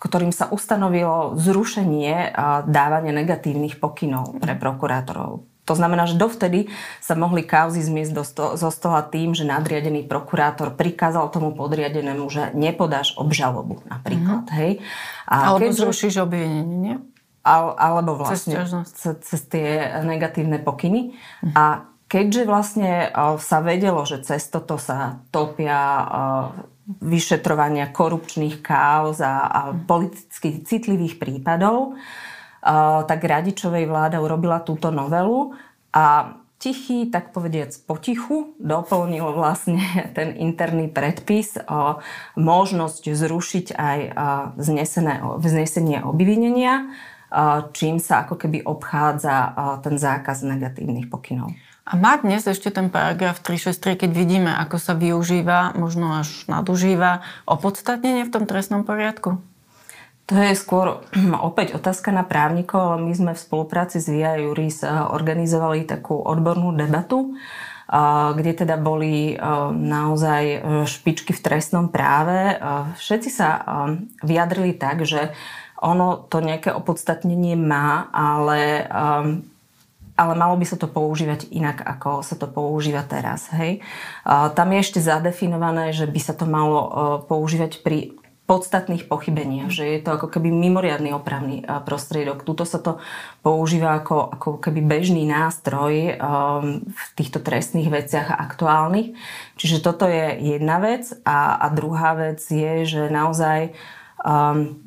ktorým 0.00 0.32
sa 0.32 0.48
ustanovilo 0.48 1.36
zrušenie 1.36 2.32
dávania 2.64 3.12
negatívnych 3.12 3.76
pokynov 3.76 4.40
pre 4.40 4.56
prokurátorov. 4.56 5.44
To 5.68 5.74
znamená, 5.76 6.08
že 6.08 6.16
dovtedy 6.16 6.72
sa 7.04 7.12
mohli 7.12 7.44
kauzy 7.44 7.84
zmiesť 7.84 8.12
zo 8.56 8.70
stola 8.72 9.04
tým, 9.04 9.36
že 9.36 9.44
nadriadený 9.44 10.08
prokurátor 10.08 10.72
prikázal 10.72 11.28
tomu 11.28 11.52
podriadenému, 11.52 12.32
že 12.32 12.48
nepodáš 12.56 13.12
obžalobu 13.20 13.84
napríklad. 13.86 14.48
Mm-hmm. 14.48 14.56
Hej? 14.56 14.72
A 15.28 15.52
Alebo 15.52 15.68
keď, 15.68 15.84
zrušíš 15.84 16.16
obvinenie, 16.24 16.76
nie? 16.80 16.96
alebo 17.44 18.16
vlastne 18.16 18.56
cez, 18.88 19.16
cez 19.20 19.40
tie 19.52 20.00
negatívne 20.00 20.64
pokyny. 20.64 21.12
Mm-hmm. 21.12 21.52
A 21.52 21.89
keďže 22.10 22.42
vlastne 22.42 23.14
sa 23.38 23.58
vedelo, 23.62 24.02
že 24.02 24.26
cez 24.26 24.50
toto 24.50 24.74
sa 24.82 25.22
topia 25.30 25.78
vyšetrovania 26.98 27.94
korupčných 27.94 28.58
káuz 28.66 29.22
a, 29.22 29.70
politicky 29.86 30.66
citlivých 30.66 31.22
prípadov, 31.22 31.94
tak 33.06 33.20
Radičovej 33.22 33.86
vláda 33.86 34.18
urobila 34.18 34.58
túto 34.58 34.90
novelu 34.90 35.54
a 35.94 36.34
tichý, 36.60 37.08
tak 37.08 37.32
povediac 37.32 37.72
potichu, 37.88 38.58
doplnil 38.60 39.30
vlastne 39.32 39.80
ten 40.18 40.34
interný 40.34 40.90
predpis 40.90 41.56
o 41.70 42.02
možnosť 42.34 43.02
zrušiť 43.06 43.66
aj 43.78 43.98
znesené, 44.58 45.22
vznesenie 45.38 46.02
obvinenia, 46.02 46.90
čím 47.70 48.02
sa 48.02 48.26
ako 48.26 48.34
keby 48.34 48.66
obchádza 48.66 49.54
ten 49.86 49.94
zákaz 49.94 50.42
negatívnych 50.42 51.06
pokynov. 51.06 51.54
A 51.90 51.98
má 51.98 52.14
dnes 52.22 52.46
ešte 52.46 52.70
ten 52.70 52.86
paragraf 52.86 53.42
363, 53.42 54.06
keď 54.06 54.10
vidíme, 54.14 54.50
ako 54.54 54.78
sa 54.78 54.94
využíva, 54.94 55.74
možno 55.74 56.22
až 56.22 56.46
nadužíva, 56.46 57.26
opodstatnenie 57.50 58.22
v 58.22 58.30
tom 58.30 58.46
trestnom 58.46 58.86
poriadku? 58.86 59.42
To 60.30 60.34
je 60.38 60.54
skôr 60.54 61.02
opäť 61.42 61.74
otázka 61.74 62.14
na 62.14 62.22
právnikov, 62.22 62.94
ale 62.94 63.10
my 63.10 63.14
sme 63.18 63.32
v 63.34 63.42
spolupráci 63.42 63.98
s 63.98 64.06
VIA 64.06 64.38
Juris 64.38 64.86
eh, 64.86 64.90
organizovali 64.94 65.82
takú 65.82 66.14
odbornú 66.14 66.70
debatu, 66.78 67.34
eh, 67.34 67.98
kde 68.38 68.62
teda 68.62 68.78
boli 68.78 69.34
eh, 69.34 69.38
naozaj 69.74 70.62
špičky 70.86 71.34
v 71.34 71.42
trestnom 71.42 71.90
práve. 71.90 72.54
Všetci 73.02 73.30
sa 73.34 73.66
vyjadrili 74.22 74.78
tak, 74.78 75.02
že 75.02 75.34
ono 75.82 76.22
to 76.22 76.38
nejaké 76.38 76.70
opodstatnenie 76.70 77.58
má, 77.58 78.06
ale 78.14 78.86
ale 80.20 80.36
malo 80.36 80.52
by 80.60 80.68
sa 80.68 80.76
to 80.76 80.84
používať 80.84 81.48
inak, 81.48 81.80
ako 81.80 82.20
sa 82.20 82.36
to 82.36 82.44
používa 82.44 83.00
teraz. 83.08 83.48
Hej? 83.56 83.80
Tam 84.28 84.68
je 84.68 84.78
ešte 84.84 85.00
zadefinované, 85.00 85.96
že 85.96 86.04
by 86.04 86.20
sa 86.20 86.36
to 86.36 86.44
malo 86.44 86.80
e, 86.84 86.88
používať 87.24 87.80
pri 87.80 88.20
podstatných 88.44 89.06
pochybeniach, 89.06 89.70
že 89.70 89.86
je 89.86 90.00
to 90.02 90.18
ako 90.18 90.26
keby 90.26 90.52
mimoriadný 90.52 91.16
opravný 91.16 91.62
e, 91.62 91.64
prostriedok. 91.64 92.44
Tuto 92.44 92.68
sa 92.68 92.76
to 92.76 93.00
používa 93.40 94.04
ako, 94.04 94.36
ako 94.36 94.50
keby 94.60 94.84
bežný 94.84 95.24
nástroj 95.24 96.20
um, 96.20 96.84
v 96.84 97.04
týchto 97.16 97.40
trestných 97.40 97.88
veciach 97.88 98.28
aktuálnych. 98.28 99.16
Čiže 99.56 99.80
toto 99.80 100.04
je 100.04 100.36
jedna 100.36 100.82
vec. 100.84 101.08
A, 101.24 101.56
a 101.56 101.66
druhá 101.72 102.12
vec 102.12 102.44
je, 102.44 102.84
že 102.84 103.08
naozaj 103.08 103.72
uh, 103.72 103.99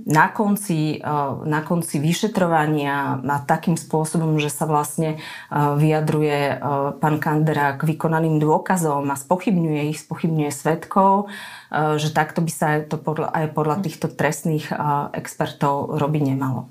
na 0.05 0.25
konci, 0.29 1.01
eh, 1.01 1.31
na 1.45 1.61
konci 1.65 1.97
vyšetrovania 1.97 3.17
a 3.17 3.37
takým 3.41 3.73
spôsobom, 3.73 4.37
že 4.37 4.53
sa 4.53 4.69
vlastne 4.69 5.17
eh, 5.17 5.57
vyjadruje 5.57 6.39
eh, 6.53 6.57
pán 7.01 7.17
Kandera 7.17 7.73
k 7.73 7.89
vykonaným 7.89 8.37
dôkazom 8.37 9.09
a 9.09 9.17
spochybňuje 9.17 9.81
ich, 9.89 9.99
spochybňuje 10.05 10.51
svetkov, 10.53 11.33
že 11.73 12.13
takto 12.13 12.45
by 12.45 12.51
sa 12.53 12.67
to 12.85 13.01
podľa, 13.01 13.33
aj 13.33 13.45
podľa 13.57 13.81
týchto 13.81 14.05
trestných 14.05 14.69
expertov 15.09 15.97
robiť 15.97 16.21
nemalo. 16.29 16.69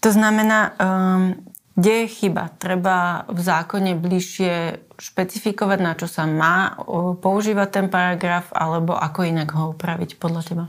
To 0.00 0.08
znamená, 0.08 0.72
um, 0.80 1.36
kde 1.76 2.04
je 2.04 2.06
chyba? 2.08 2.48
Treba 2.56 3.28
v 3.28 3.36
zákone 3.36 4.00
bližšie 4.00 4.80
špecifikovať, 4.96 5.78
na 5.84 5.92
čo 5.92 6.08
sa 6.08 6.24
má 6.24 6.80
používať 7.20 7.68
ten 7.68 7.86
paragraf, 7.92 8.48
alebo 8.56 8.96
ako 8.96 9.28
inak 9.28 9.52
ho 9.52 9.76
upraviť 9.76 10.16
podľa 10.16 10.42
teba? 10.44 10.64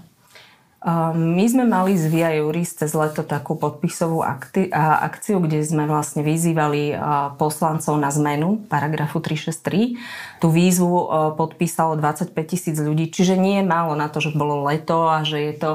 My 0.81 1.45
sme 1.45 1.69
mali 1.69 1.93
z 1.93 2.09
Via 2.09 2.33
Juris 2.41 2.73
cez 2.73 2.97
leto 2.97 3.21
takú 3.21 3.53
podpisovú 3.53 4.25
akti- 4.25 4.73
akciu, 4.73 5.37
kde 5.37 5.61
sme 5.61 5.85
vlastne 5.85 6.25
vyzývali 6.25 6.97
poslancov 7.37 8.01
na 8.01 8.09
zmenu 8.09 8.65
paragrafu 8.65 9.21
363. 9.21 10.41
Tú 10.41 10.49
výzvu 10.49 11.05
podpísalo 11.37 12.01
25 12.01 12.33
tisíc 12.49 12.81
ľudí, 12.81 13.13
čiže 13.13 13.37
nie 13.37 13.61
je 13.61 13.69
málo 13.69 13.93
na 13.93 14.09
to, 14.09 14.25
že 14.25 14.33
bolo 14.33 14.65
leto 14.65 15.05
a 15.05 15.21
že 15.21 15.53
je 15.53 15.53
to 15.53 15.71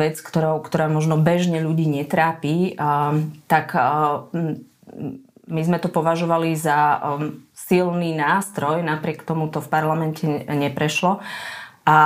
vec, 0.00 0.16
ktorá, 0.16 0.56
ktorá 0.64 0.88
možno 0.88 1.20
bežne 1.20 1.60
ľudí 1.60 1.84
netrápi. 1.84 2.72
Tak 3.52 3.66
my 5.44 5.60
sme 5.60 5.76
to 5.76 5.92
považovali 5.92 6.56
za 6.56 7.04
silný 7.52 8.16
nástroj, 8.16 8.80
napriek 8.80 9.28
tomu 9.28 9.52
to 9.52 9.60
v 9.60 9.68
parlamente 9.68 10.24
neprešlo. 10.48 11.20
A 11.88 11.96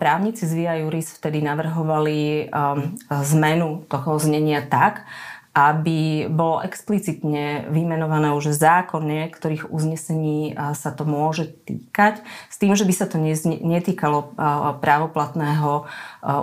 právnici 0.00 0.48
z 0.48 0.56
Via 0.56 0.80
Juris 0.80 1.12
vtedy 1.12 1.44
navrhovali 1.44 2.48
um, 2.48 2.96
zmenu 3.12 3.84
toho 3.84 4.16
znenia 4.16 4.64
tak, 4.64 5.04
aby 5.52 6.32
bolo 6.32 6.64
explicitne 6.64 7.68
vymenované 7.68 8.32
už 8.32 8.56
zákonne, 8.56 9.28
ktorých 9.28 9.68
uznesení 9.68 10.56
sa 10.56 10.96
to 10.96 11.04
môže 11.04 11.52
týkať, 11.68 12.24
s 12.48 12.56
tým, 12.56 12.72
že 12.72 12.88
by 12.88 12.94
sa 12.96 13.04
to 13.04 13.20
netýkalo 13.60 14.32
právoplatného 14.80 15.84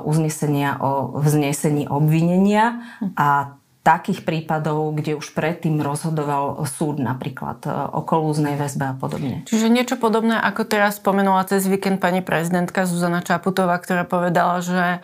uznesenia 0.06 0.78
o 0.78 1.18
vznesení 1.26 1.90
obvinenia. 1.90 2.86
A 3.18 3.58
takých 3.90 4.22
prípadov, 4.22 4.94
kde 4.94 5.18
už 5.18 5.34
predtým 5.34 5.82
rozhodoval 5.82 6.62
súd 6.70 7.02
napríklad 7.02 7.66
e, 7.66 7.74
o 7.74 8.06
kolúznej 8.06 8.54
väzbe 8.54 8.94
a 8.94 8.96
podobne. 8.96 9.42
Čiže 9.50 9.74
niečo 9.74 9.98
podobné, 9.98 10.38
ako 10.38 10.70
teraz 10.70 11.02
spomenula 11.02 11.50
cez 11.50 11.66
víkend 11.66 11.98
pani 11.98 12.22
prezidentka 12.22 12.86
Zuzana 12.86 13.26
Čaputová, 13.26 13.82
ktorá 13.82 14.06
povedala, 14.06 14.62
že 14.62 15.02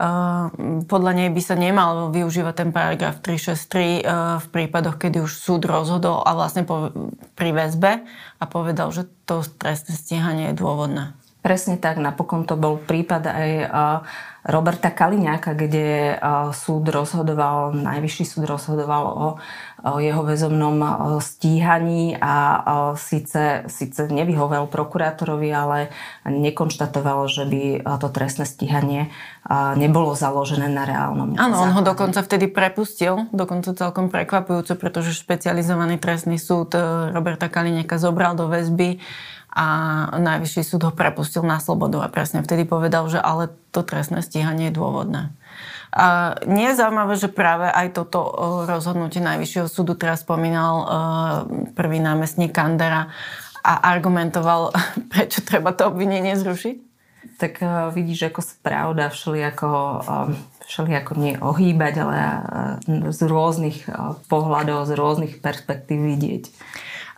Uh, 0.00 0.48
podľa 0.88 1.12
nej 1.12 1.28
by 1.28 1.42
sa 1.44 1.60
nemal 1.60 2.08
využívať 2.08 2.54
ten 2.56 2.70
paragraf 2.72 3.20
363 3.20 3.20
uh, 3.20 3.36
e, 3.60 4.00
v 4.40 4.46
prípadoch, 4.48 4.96
kedy 4.96 5.20
už 5.20 5.28
súd 5.28 5.68
rozhodol 5.68 6.24
a 6.24 6.32
vlastne 6.32 6.64
po, 6.64 6.88
pri 7.36 7.52
väzbe 7.52 8.00
a 8.40 8.44
povedal, 8.48 8.96
že 8.96 9.04
to 9.28 9.44
trestné 9.44 9.92
stíhanie 9.92 10.44
je 10.48 10.54
dôvodné. 10.56 11.12
Presne 11.44 11.76
tak, 11.76 12.00
napokon 12.00 12.48
to 12.48 12.56
bol 12.56 12.80
prípad 12.80 13.22
aj 13.28 13.50
Roberta 14.40 14.88
Kaliňáka, 14.88 15.52
kde 15.52 16.16
súd 16.56 16.88
rozhodoval, 16.88 17.76
najvyšší 17.76 18.24
súd 18.24 18.48
rozhodoval 18.48 19.04
o, 19.04 19.28
jeho 20.00 20.24
väzomnom 20.24 20.80
stíhaní 21.20 22.16
a 22.20 22.64
síce, 22.96 23.64
síce 23.68 24.08
nevyhovel 24.08 24.64
prokurátorovi, 24.68 25.48
ale 25.52 25.78
nekonštatoval, 26.24 27.28
že 27.28 27.44
by 27.44 27.62
to 28.00 28.08
trestné 28.08 28.44
stíhanie 28.48 29.12
nebolo 29.76 30.12
založené 30.16 30.68
na 30.68 30.84
reálnom 30.84 31.36
Áno, 31.36 31.60
on 31.60 31.72
ho 31.76 31.82
dokonca 31.84 32.20
vtedy 32.20 32.48
prepustil, 32.48 33.28
dokonca 33.32 33.72
celkom 33.76 34.12
prekvapujúco, 34.12 34.76
pretože 34.76 35.16
špecializovaný 35.16 36.00
trestný 36.00 36.40
súd 36.40 36.76
Roberta 37.12 37.48
Kaliňáka 37.48 37.96
zobral 38.00 38.36
do 38.36 38.48
väzby 38.48 39.00
a 39.50 39.66
najvyšší 40.14 40.62
súd 40.62 40.86
ho 40.86 40.92
prepustil 40.94 41.42
na 41.42 41.58
slobodu 41.58 42.06
a 42.06 42.12
presne 42.12 42.46
vtedy 42.46 42.62
povedal, 42.62 43.10
že 43.10 43.18
ale 43.18 43.50
to 43.74 43.82
trestné 43.82 44.22
stíhanie 44.22 44.70
je 44.70 44.78
dôvodné. 44.78 45.34
A 45.90 46.38
nie 46.46 46.70
je 46.70 46.78
zaujímavé, 46.78 47.18
že 47.18 47.26
práve 47.26 47.66
aj 47.66 47.98
toto 47.98 48.30
rozhodnutie 48.62 49.18
Najvyššieho 49.18 49.66
súdu 49.66 49.98
teraz 49.98 50.22
spomínal 50.22 50.86
prvý 51.74 51.98
námestník 51.98 52.54
Kandera 52.54 53.10
a 53.66 53.72
argumentoval, 53.90 54.70
prečo 55.12 55.42
treba 55.42 55.74
to 55.74 55.90
obvinenie 55.90 56.38
zrušiť? 56.38 56.76
Tak 57.36 57.60
vidíš, 57.92 58.32
ako 58.32 58.40
sa 58.40 58.54
pravda 58.60 59.04
všelijako, 59.12 59.68
všelijako 60.64 61.12
nie 61.20 61.34
ohýbať, 61.36 61.94
ale 62.00 62.16
z 63.12 63.20
rôznych 63.28 63.88
pohľadov, 64.28 64.88
z 64.88 64.92
rôznych 64.96 65.34
perspektív 65.40 66.00
vidieť. 66.00 66.44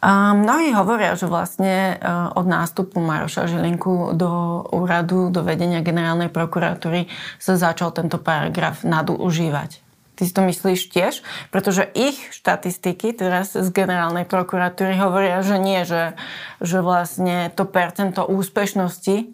A 0.03 0.35
mnohí 0.35 0.75
hovoria, 0.75 1.15
že 1.15 1.31
vlastne 1.31 1.95
e, 1.95 2.11
od 2.35 2.43
nástupu 2.43 2.99
Maroša 2.99 3.47
Žilinku 3.47 4.19
do 4.19 4.67
úradu, 4.75 5.31
do 5.31 5.47
vedenia 5.47 5.79
generálnej 5.79 6.27
prokuratúry 6.27 7.07
sa 7.39 7.55
začal 7.55 7.95
tento 7.95 8.19
paragraf 8.19 8.83
nadužívať. 8.83 9.79
Ty 10.19 10.23
si 10.27 10.33
to 10.35 10.43
myslíš 10.43 10.91
tiež? 10.91 11.23
Pretože 11.55 11.87
ich 11.95 12.19
štatistiky 12.35 13.15
teraz 13.15 13.55
z 13.55 13.69
generálnej 13.71 14.27
prokuratúry 14.27 14.99
hovoria, 14.99 15.39
že 15.47 15.57
nie, 15.63 15.87
že, 15.87 16.19
že 16.59 16.83
vlastne 16.83 17.55
to 17.55 17.63
percento 17.63 18.27
úspešnosti, 18.27 19.31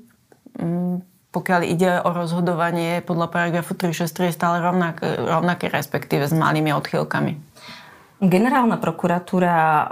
pokiaľ 1.33 1.61
ide 1.65 1.93
o 2.05 2.11
rozhodovanie 2.13 3.01
podľa 3.05 3.27
paragrafu 3.33 3.73
363 3.73 4.31
je 4.31 4.37
stále 4.37 4.57
rovnaké, 4.61 5.17
rovnaké 5.17 5.67
respektíve 5.73 6.29
s 6.29 6.37
malými 6.37 6.77
odchýlkami. 6.77 7.33
Generálna 8.19 8.83
prokuratúra 8.83 9.55
um, 9.55 9.87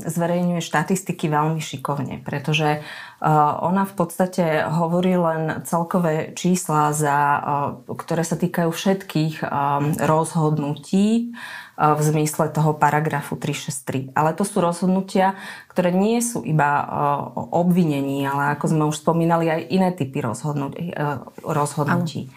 zverejňuje 0.00 0.64
štatistiky 0.64 1.28
veľmi 1.28 1.60
šikovne, 1.60 2.24
pretože 2.24 2.80
uh, 2.80 3.52
ona 3.60 3.84
v 3.84 3.92
podstate 3.92 4.64
hovorí 4.64 5.12
len 5.20 5.60
celkové 5.68 6.32
čísla, 6.32 6.96
za, 6.96 7.18
uh, 7.36 7.92
ktoré 7.92 8.24
sa 8.24 8.40
týkajú 8.40 8.72
všetkých 8.72 9.44
rozhodnutí 10.00 11.36
v 11.76 12.00
zmysle 12.00 12.48
toho 12.48 12.72
paragrafu 12.72 13.36
363. 13.36 14.16
Ale 14.16 14.32
to 14.32 14.48
sú 14.48 14.64
rozhodnutia, 14.64 15.36
ktoré 15.68 15.92
nie 15.92 16.24
sú 16.24 16.40
iba 16.48 16.88
obvinení, 17.36 18.24
ale 18.24 18.56
ako 18.56 18.64
sme 18.72 18.84
už 18.88 18.96
spomínali, 19.04 19.52
aj 19.52 19.60
iné 19.68 19.92
typy 19.92 20.24
rozhodnutí. 20.24 20.96
rozhodnutí. 21.44 22.32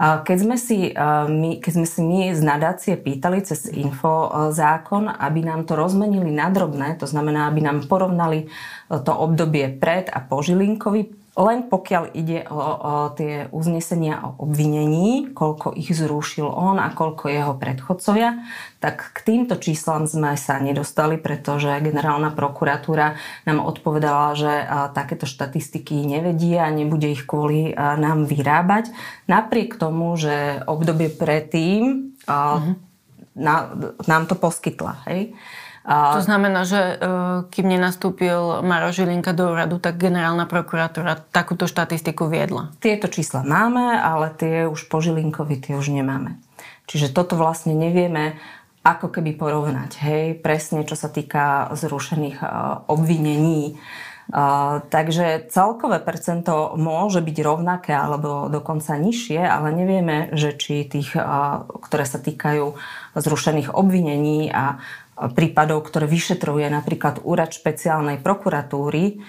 Keď 0.00 0.38
sme, 0.40 0.56
si, 0.56 0.96
my, 1.28 1.60
keď 1.60 1.72
sme 1.76 1.84
si 1.84 2.00
my 2.00 2.32
z 2.32 2.40
nadácie 2.40 2.96
pýtali 2.96 3.44
cez 3.44 3.68
info 3.68 4.32
zákon, 4.48 5.12
aby 5.12 5.44
nám 5.44 5.68
to 5.68 5.76
rozmenili 5.76 6.32
na 6.32 6.48
drobné, 6.48 6.96
to 6.96 7.04
znamená, 7.04 7.52
aby 7.52 7.60
nám 7.60 7.84
porovnali 7.84 8.48
to 8.88 9.12
obdobie 9.12 9.68
pred 9.76 10.08
a 10.08 10.24
po 10.24 10.40
Žilinkovi, 10.40 11.19
len 11.38 11.70
pokiaľ 11.70 12.10
ide 12.10 12.42
o, 12.50 12.58
o 12.58 12.94
tie 13.14 13.46
uznesenia 13.54 14.18
o 14.26 14.34
obvinení, 14.42 15.30
koľko 15.30 15.78
ich 15.78 15.94
zrušil 15.94 16.42
on 16.42 16.82
a 16.82 16.90
koľko 16.90 17.30
jeho 17.30 17.54
predchodcovia, 17.54 18.42
tak 18.82 19.14
k 19.14 19.18
týmto 19.22 19.54
číslam 19.54 20.10
sme 20.10 20.34
sa 20.34 20.58
nedostali, 20.58 21.22
pretože 21.22 21.70
generálna 21.78 22.34
prokuratúra 22.34 23.14
nám 23.46 23.62
odpovedala, 23.62 24.34
že 24.34 24.52
takéto 24.90 25.30
štatistiky 25.30 26.02
nevedie 26.02 26.58
a 26.58 26.66
nebude 26.66 27.14
ich 27.14 27.22
kvôli 27.22 27.78
nám 27.78 28.26
vyrábať. 28.26 28.90
Napriek 29.30 29.78
tomu, 29.78 30.18
že 30.18 30.66
obdobie 30.66 31.14
predtým 31.14 32.10
mm-hmm. 32.26 32.74
nám 34.04 34.24
to 34.26 34.34
poskytla. 34.34 35.06
Hej? 35.06 35.38
A... 35.80 36.12
To 36.12 36.20
znamená, 36.20 36.68
že 36.68 36.76
e, 36.76 36.94
kým 37.48 37.66
nenastúpil 37.72 38.60
Maro 38.60 38.92
Žilinka 38.92 39.32
do 39.32 39.56
úradu, 39.56 39.80
tak 39.80 39.96
generálna 39.96 40.44
prokuratúra 40.44 41.16
takúto 41.32 41.64
štatistiku 41.64 42.28
viedla. 42.28 42.68
Tieto 42.84 43.08
čísla 43.08 43.40
máme, 43.40 43.96
ale 43.96 44.28
tie 44.36 44.68
už 44.68 44.92
po 44.92 45.00
Žilinkovi 45.00 45.56
tie 45.56 45.74
už 45.80 45.88
nemáme. 45.88 46.36
Čiže 46.84 47.16
toto 47.16 47.40
vlastne 47.40 47.72
nevieme 47.72 48.36
ako 48.84 49.08
keby 49.08 49.36
porovnať. 49.40 49.90
Hej, 50.04 50.26
presne 50.44 50.84
čo 50.84 51.00
sa 51.00 51.08
týka 51.08 51.72
zrušených 51.72 52.38
e, 52.44 52.46
obvinení. 52.84 53.80
Uh, 54.30 54.78
takže 54.94 55.50
celkové 55.50 55.98
percento 55.98 56.78
môže 56.78 57.18
byť 57.18 57.36
rovnaké 57.42 57.90
alebo 57.90 58.46
dokonca 58.46 58.94
nižšie, 58.94 59.42
ale 59.42 59.74
nevieme, 59.74 60.30
že 60.38 60.54
či 60.54 60.86
tých, 60.86 61.18
uh, 61.18 61.66
ktoré 61.66 62.06
sa 62.06 62.22
týkajú 62.22 62.78
zrušených 63.18 63.74
obvinení 63.74 64.46
a 64.54 64.78
prípadov, 65.36 65.84
ktoré 65.84 66.08
vyšetruje 66.08 66.72
napríklad 66.72 67.20
úrad 67.20 67.52
špeciálnej 67.52 68.24
prokuratúry, 68.24 69.20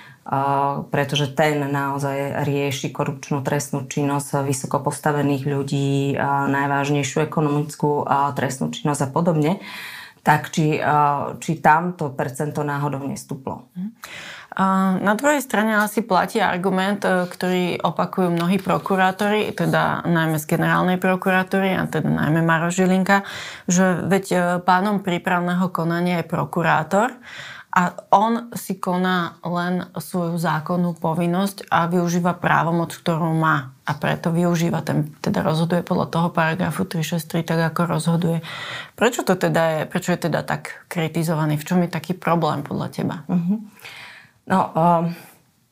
pretože 0.88 1.36
ten 1.36 1.60
naozaj 1.68 2.48
rieši 2.48 2.96
korupčnú 2.96 3.44
trestnú 3.44 3.90
činnosť 3.92 4.48
vysoko 4.48 4.80
postavených 4.80 5.44
ľudí, 5.44 6.16
najvážnejšiu 6.48 7.28
ekonomickú 7.28 8.08
trestnú 8.38 8.72
činnosť 8.72 9.02
a 9.04 9.10
podobne, 9.12 9.52
tak 10.22 10.54
či, 10.54 10.80
či 11.42 11.52
tamto 11.60 12.14
percento 12.14 12.62
náhodou 12.62 13.04
nestúplo. 13.04 13.68
Na 15.00 15.16
druhej 15.16 15.40
strane 15.40 15.80
asi 15.80 16.04
platí 16.04 16.44
argument, 16.44 17.08
e, 17.08 17.24
ktorý 17.24 17.80
opakujú 17.88 18.36
mnohí 18.36 18.60
prokurátori, 18.60 19.48
teda 19.56 20.04
najmä 20.04 20.44
z 20.44 20.46
generálnej 20.46 21.00
prokuratúry 21.00 21.72
a 21.72 21.88
teda 21.88 22.12
najmä 22.12 22.44
Maro 22.44 22.68
Žilinka, 22.68 23.24
že 23.72 24.04
veď 24.04 24.26
e, 24.28 24.38
pánom 24.60 25.00
prípravného 25.00 25.72
konania 25.72 26.20
je 26.20 26.28
prokurátor 26.28 27.16
a 27.72 27.96
on 28.12 28.52
si 28.52 28.76
koná 28.76 29.40
len 29.48 29.88
svoju 29.96 30.36
zákonnú 30.36 31.00
povinnosť 31.00 31.72
a 31.72 31.88
využíva 31.88 32.36
právomoc, 32.36 32.92
ktorú 32.92 33.32
má. 33.32 33.72
A 33.88 33.96
preto 33.96 34.36
využíva 34.36 34.84
ten, 34.84 35.16
teda 35.24 35.40
rozhoduje 35.40 35.80
podľa 35.80 36.08
toho 36.12 36.28
paragrafu 36.36 36.84
363 36.84 37.48
tak, 37.48 37.60
ako 37.72 37.82
rozhoduje. 37.88 38.44
Prečo 39.00 39.24
to 39.24 39.40
teda 39.40 39.64
je, 39.64 39.82
prečo 39.88 40.12
je 40.12 40.28
teda 40.28 40.44
tak 40.44 40.84
kritizovaný? 40.92 41.56
V 41.56 41.68
čom 41.72 41.80
je 41.88 41.88
taký 41.88 42.12
problém 42.12 42.60
podľa 42.68 42.88
teba? 42.92 43.24
Uh-huh. 43.32 43.64
No, 44.50 44.60
uh, 44.74 45.06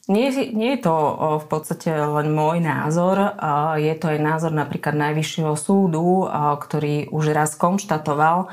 nie, 0.10 0.34
nie 0.34 0.74
je 0.74 0.90
to 0.90 0.96
v 1.38 1.46
podstate 1.46 1.94
len 1.94 2.34
môj 2.34 2.66
názor, 2.66 3.38
je 3.78 3.94
to 3.94 4.10
aj 4.10 4.18
názor 4.18 4.50
napríklad 4.50 4.98
Najvyššieho 4.98 5.54
súdu, 5.54 6.26
ktorý 6.34 7.14
už 7.14 7.30
raz 7.30 7.54
konštatoval, 7.54 8.50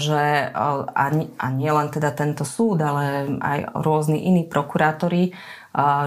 že 0.00 0.48
a 0.56 1.46
nie 1.52 1.68
len 1.68 1.88
teda 1.92 2.16
tento 2.16 2.48
súd, 2.48 2.80
ale 2.80 3.28
aj 3.44 3.76
rôzni 3.76 4.24
iní 4.24 4.48
prokurátori 4.48 5.36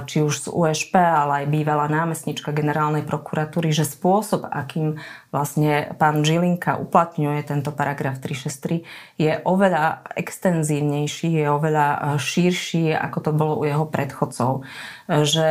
či 0.04 0.20
už 0.20 0.34
z 0.44 0.48
USP, 0.52 1.00
ale 1.00 1.44
aj 1.44 1.48
bývalá 1.48 1.88
námestnička 1.88 2.52
generálnej 2.52 3.08
prokuratúry, 3.08 3.72
že 3.72 3.88
spôsob, 3.88 4.44
akým 4.44 5.00
vlastne 5.32 5.96
pán 5.96 6.28
Žilinka 6.28 6.76
uplatňuje 6.84 7.48
tento 7.48 7.72
paragraf 7.72 8.20
363, 8.20 8.84
je 9.16 9.32
oveľa 9.48 10.04
extenzívnejší, 10.20 11.40
je 11.40 11.48
oveľa 11.48 11.88
e, 11.88 11.98
širší, 12.20 12.92
ako 12.92 13.18
to 13.24 13.32
bolo 13.32 13.54
u 13.56 13.64
jeho 13.64 13.88
predchodcov. 13.88 14.68
Že 15.08 15.50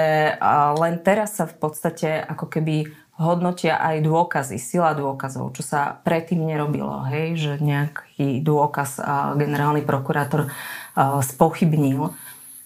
len 0.76 0.94
teraz 1.00 1.40
sa 1.40 1.48
v 1.48 1.56
podstate 1.56 2.20
ako 2.20 2.52
keby 2.52 2.92
hodnotia 3.16 3.80
aj 3.80 4.04
dôkazy, 4.04 4.56
sila 4.56 4.96
dôkazov, 4.96 5.52
čo 5.56 5.62
sa 5.64 6.00
predtým 6.04 6.42
nerobilo, 6.42 7.04
hej, 7.08 7.36
že 7.36 7.52
nejaký 7.60 8.40
dôkaz 8.40 8.98
generálny 9.36 9.84
prokurátor 9.84 10.48
spochybnil 11.20 12.12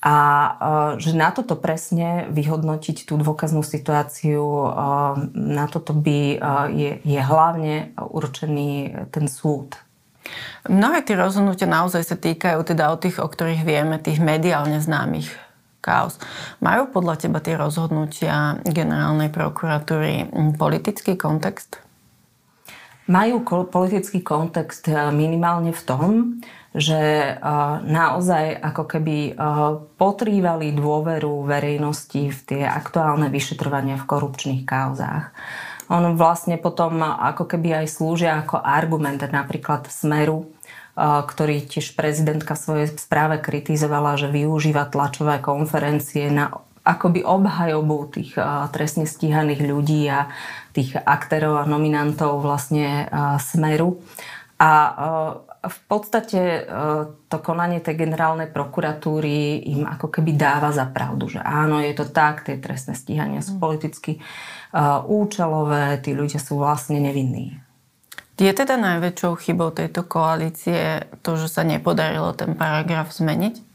a 0.05 0.17
e, 0.17 0.51
že 1.01 1.17
na 1.17 1.33
toto 1.33 1.57
presne 1.57 2.29
vyhodnotiť 2.29 3.09
tú 3.09 3.17
dôkaznú 3.17 3.65
situáciu, 3.65 4.45
e, 4.45 4.69
na 5.35 5.65
toto 5.67 5.97
by 5.97 6.19
e, 6.33 6.39
je, 6.77 6.91
je 7.01 7.21
hlavne 7.21 7.97
určený 7.97 8.71
ten 9.09 9.27
súd. 9.27 9.81
Mnohé 10.67 11.07
tie 11.07 11.15
rozhodnutia 11.15 11.71
naozaj 11.71 12.03
sa 12.03 12.17
týkajú 12.19 12.61
teda 12.67 12.91
o 12.91 12.99
tých, 12.99 13.23
o 13.23 13.29
ktorých 13.31 13.63
vieme, 13.63 13.97
tých 14.03 14.19
mediálne 14.19 14.83
známych 14.83 15.31
kaos. 15.79 16.19
Majú 16.59 16.91
podľa 16.91 17.15
teba 17.23 17.39
tie 17.39 17.55
rozhodnutia 17.55 18.59
generálnej 18.67 19.31
prokuratúry 19.31 20.35
politický 20.59 21.15
kontext? 21.15 21.79
Majú 23.07 23.47
politický 23.71 24.19
kontext 24.19 24.91
minimálne 25.15 25.71
v 25.71 25.83
tom, 25.87 26.11
že 26.77 27.35
naozaj 27.89 28.61
ako 28.61 28.85
keby 28.85 29.33
potrývali 29.97 30.77
dôveru 30.77 31.49
verejnosti 31.49 32.29
v 32.29 32.41
tie 32.45 32.63
aktuálne 32.69 33.33
vyšetrovania 33.33 33.97
v 33.97 34.05
korupčných 34.05 34.63
kauzách. 34.69 35.33
On 35.89 36.19
vlastne 36.19 36.61
potom 36.61 37.01
ako 37.01 37.49
keby 37.49 37.81
aj 37.81 37.87
slúžia 37.89 38.45
ako 38.45 38.61
argument 38.61 39.25
napríklad 39.25 39.89
Smeru, 39.89 40.53
ktorý 40.99 41.65
tiež 41.65 41.97
prezidentka 41.97 42.53
v 42.53 42.63
svojej 42.63 42.89
správe 42.97 43.41
kritizovala, 43.41 44.21
že 44.21 44.29
využíva 44.29 44.89
tlačové 44.93 45.41
konferencie 45.41 46.29
na 46.29 46.53
akoby 46.87 47.27
obhajobu 47.27 47.99
tých 48.15 48.39
trestne 48.71 49.11
stíhaných 49.11 49.63
ľudí 49.67 50.07
a 50.07 50.31
tých 50.71 50.95
aktérov 50.95 51.59
a 51.59 51.67
nominantov 51.67 52.43
vlastne 52.43 53.11
Smeru. 53.43 53.99
A 54.57 54.71
v 55.69 55.79
podstate 55.91 56.41
e, 56.41 56.61
to 57.29 57.37
konanie 57.43 57.83
tej 57.83 57.99
generálnej 57.99 58.49
prokuratúry 58.49 59.61
im 59.69 59.85
ako 59.85 60.09
keby 60.09 60.33
dáva 60.39 60.71
za 60.71 60.87
pravdu, 60.89 61.29
že 61.29 61.41
áno, 61.43 61.83
je 61.83 61.93
to 61.93 62.07
tak, 62.09 62.47
tie 62.47 62.57
trestné 62.57 62.95
stíhania 62.95 63.43
sú 63.43 63.59
mm. 63.59 63.61
politicky 63.61 64.13
e, 64.17 64.21
účelové, 65.11 65.99
tí 66.01 66.15
ľudia 66.15 66.39
sú 66.39 66.63
vlastne 66.63 67.03
nevinní. 67.03 67.59
Je 68.37 68.53
teda 68.53 68.77
najväčšou 68.77 69.33
chybou 69.41 69.73
tejto 69.73 70.05
koalície 70.05 71.09
to, 71.25 71.41
že 71.41 71.49
sa 71.49 71.65
nepodarilo 71.65 72.37
ten 72.37 72.53
paragraf 72.53 73.09
zmeniť? 73.09 73.66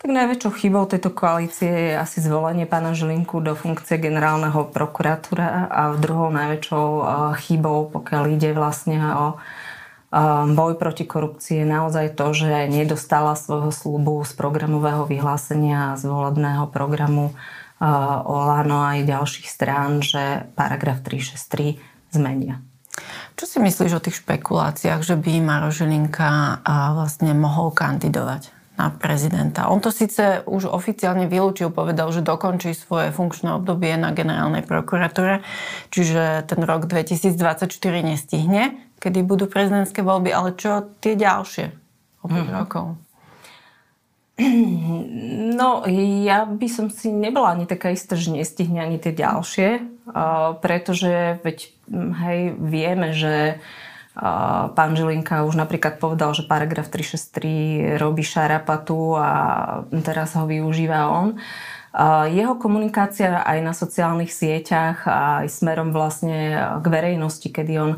Tak 0.00 0.08
najväčšou 0.08 0.52
chybou 0.56 0.88
tejto 0.88 1.12
koalície 1.12 1.92
je 1.92 1.92
asi 1.92 2.24
zvolenie 2.24 2.64
pána 2.64 2.96
Žilinku 2.96 3.44
do 3.44 3.52
funkcie 3.52 4.00
generálneho 4.00 4.72
prokurátora 4.72 5.68
a 5.68 5.92
druhou 6.00 6.32
najväčšou 6.32 6.86
e, 6.88 7.02
chybou, 7.44 7.92
pokiaľ 7.92 8.22
ide 8.32 8.56
vlastne 8.56 8.96
o 8.96 9.26
Ehm, 10.10 10.58
boj 10.58 10.74
proti 10.74 11.06
korupcii 11.06 11.62
je 11.62 11.66
naozaj 11.66 12.18
to, 12.18 12.34
že 12.34 12.66
nedostala 12.66 13.38
svojho 13.38 13.70
slúbu 13.70 14.26
z 14.26 14.34
programového 14.34 15.06
vyhlásenia 15.06 15.94
z 15.94 16.10
volebného 16.10 16.66
programu 16.66 17.30
eh, 17.30 17.86
Olano 18.26 18.82
aj 18.82 19.06
ďalších 19.06 19.46
strán, 19.46 20.02
že 20.02 20.50
paragraf 20.58 21.06
363 21.06 21.78
zmenia. 22.10 22.58
Čo 23.38 23.46
si 23.46 23.62
myslíš 23.62 23.92
o 23.94 24.02
tých 24.02 24.18
špekuláciách, 24.18 25.06
že 25.06 25.14
by 25.14 25.38
Maro 25.38 25.70
Žilinka 25.70 26.58
eh, 26.58 26.74
vlastne 26.98 27.30
mohol 27.30 27.70
kandidovať 27.70 28.59
na 28.80 28.88
prezidenta? 28.96 29.68
On 29.68 29.84
to 29.84 29.92
síce 29.92 30.40
už 30.48 30.72
oficiálne 30.72 31.28
vylúčil, 31.28 31.68
povedal, 31.68 32.08
že 32.16 32.24
dokončí 32.24 32.72
svoje 32.72 33.12
funkčné 33.12 33.60
obdobie 33.60 34.00
na 34.00 34.16
generálnej 34.16 34.64
prokuratúre, 34.64 35.44
čiže 35.92 36.48
ten 36.48 36.64
rok 36.64 36.88
2024 36.88 37.68
nestihne 38.00 38.90
kedy 39.00 39.24
budú 39.24 39.48
prezidentské 39.48 40.04
voľby, 40.04 40.30
ale 40.30 40.52
čo 40.54 40.92
tie 41.00 41.16
ďalšie 41.16 41.72
o 42.20 42.26
5 42.28 42.36
mm-hmm. 42.36 42.52
rokov? 42.54 42.86
No, 45.60 45.84
ja 46.24 46.48
by 46.48 46.68
som 46.72 46.88
si 46.88 47.12
nebola 47.12 47.52
ani 47.52 47.68
taká 47.68 47.92
istá, 47.92 48.16
že 48.16 48.32
nestihne 48.32 48.80
ani 48.80 48.96
tie 48.96 49.12
ďalšie, 49.12 49.84
pretože 50.64 51.36
veď, 51.44 51.58
hm, 51.92 52.10
hej, 52.16 52.38
vieme, 52.56 53.12
že 53.12 53.60
pán 54.74 54.92
Žilinka 54.98 55.46
už 55.46 55.54
napríklad 55.54 56.02
povedal, 56.02 56.34
že 56.34 56.42
paragraf 56.42 56.90
363 56.90 57.96
robí 57.96 58.26
šarapatu 58.26 59.14
a 59.14 59.30
teraz 60.02 60.34
ho 60.34 60.44
využíva 60.50 61.06
on. 61.10 61.38
Jeho 62.30 62.54
komunikácia 62.54 63.42
aj 63.42 63.58
na 63.66 63.74
sociálnych 63.74 64.30
sieťach 64.30 65.10
a 65.10 65.42
aj 65.42 65.50
smerom 65.50 65.90
vlastne 65.90 66.54
k 66.78 66.86
verejnosti, 66.86 67.50
kedy 67.50 67.74
on, 67.82 67.92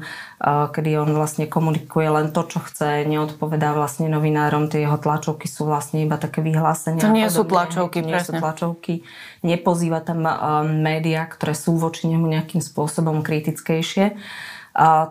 kedy 0.73 0.97
on 0.97 1.13
vlastne 1.13 1.45
komunikuje 1.45 2.09
len 2.09 2.33
to, 2.33 2.41
čo 2.49 2.65
chce, 2.65 3.05
neodpovedá 3.05 3.77
vlastne 3.77 4.09
novinárom, 4.09 4.73
tie 4.73 4.89
jeho 4.89 4.97
tlačovky 4.97 5.45
sú 5.45 5.69
vlastne 5.69 6.09
iba 6.09 6.17
také 6.17 6.41
vyhlásenia. 6.41 7.05
To 7.05 7.13
nie 7.13 7.29
sú 7.29 7.45
tlačovky, 7.45 8.01
nie 8.01 8.17
presne. 8.17 8.41
sú 8.41 8.41
tlačovky. 8.41 9.05
Nepozýva 9.45 10.01
tam 10.01 10.25
médiá, 10.73 11.29
ktoré 11.29 11.53
sú 11.53 11.77
voči 11.77 12.09
nemu 12.09 12.25
nejakým 12.33 12.65
spôsobom 12.65 13.21
kritickejšie 13.21 14.17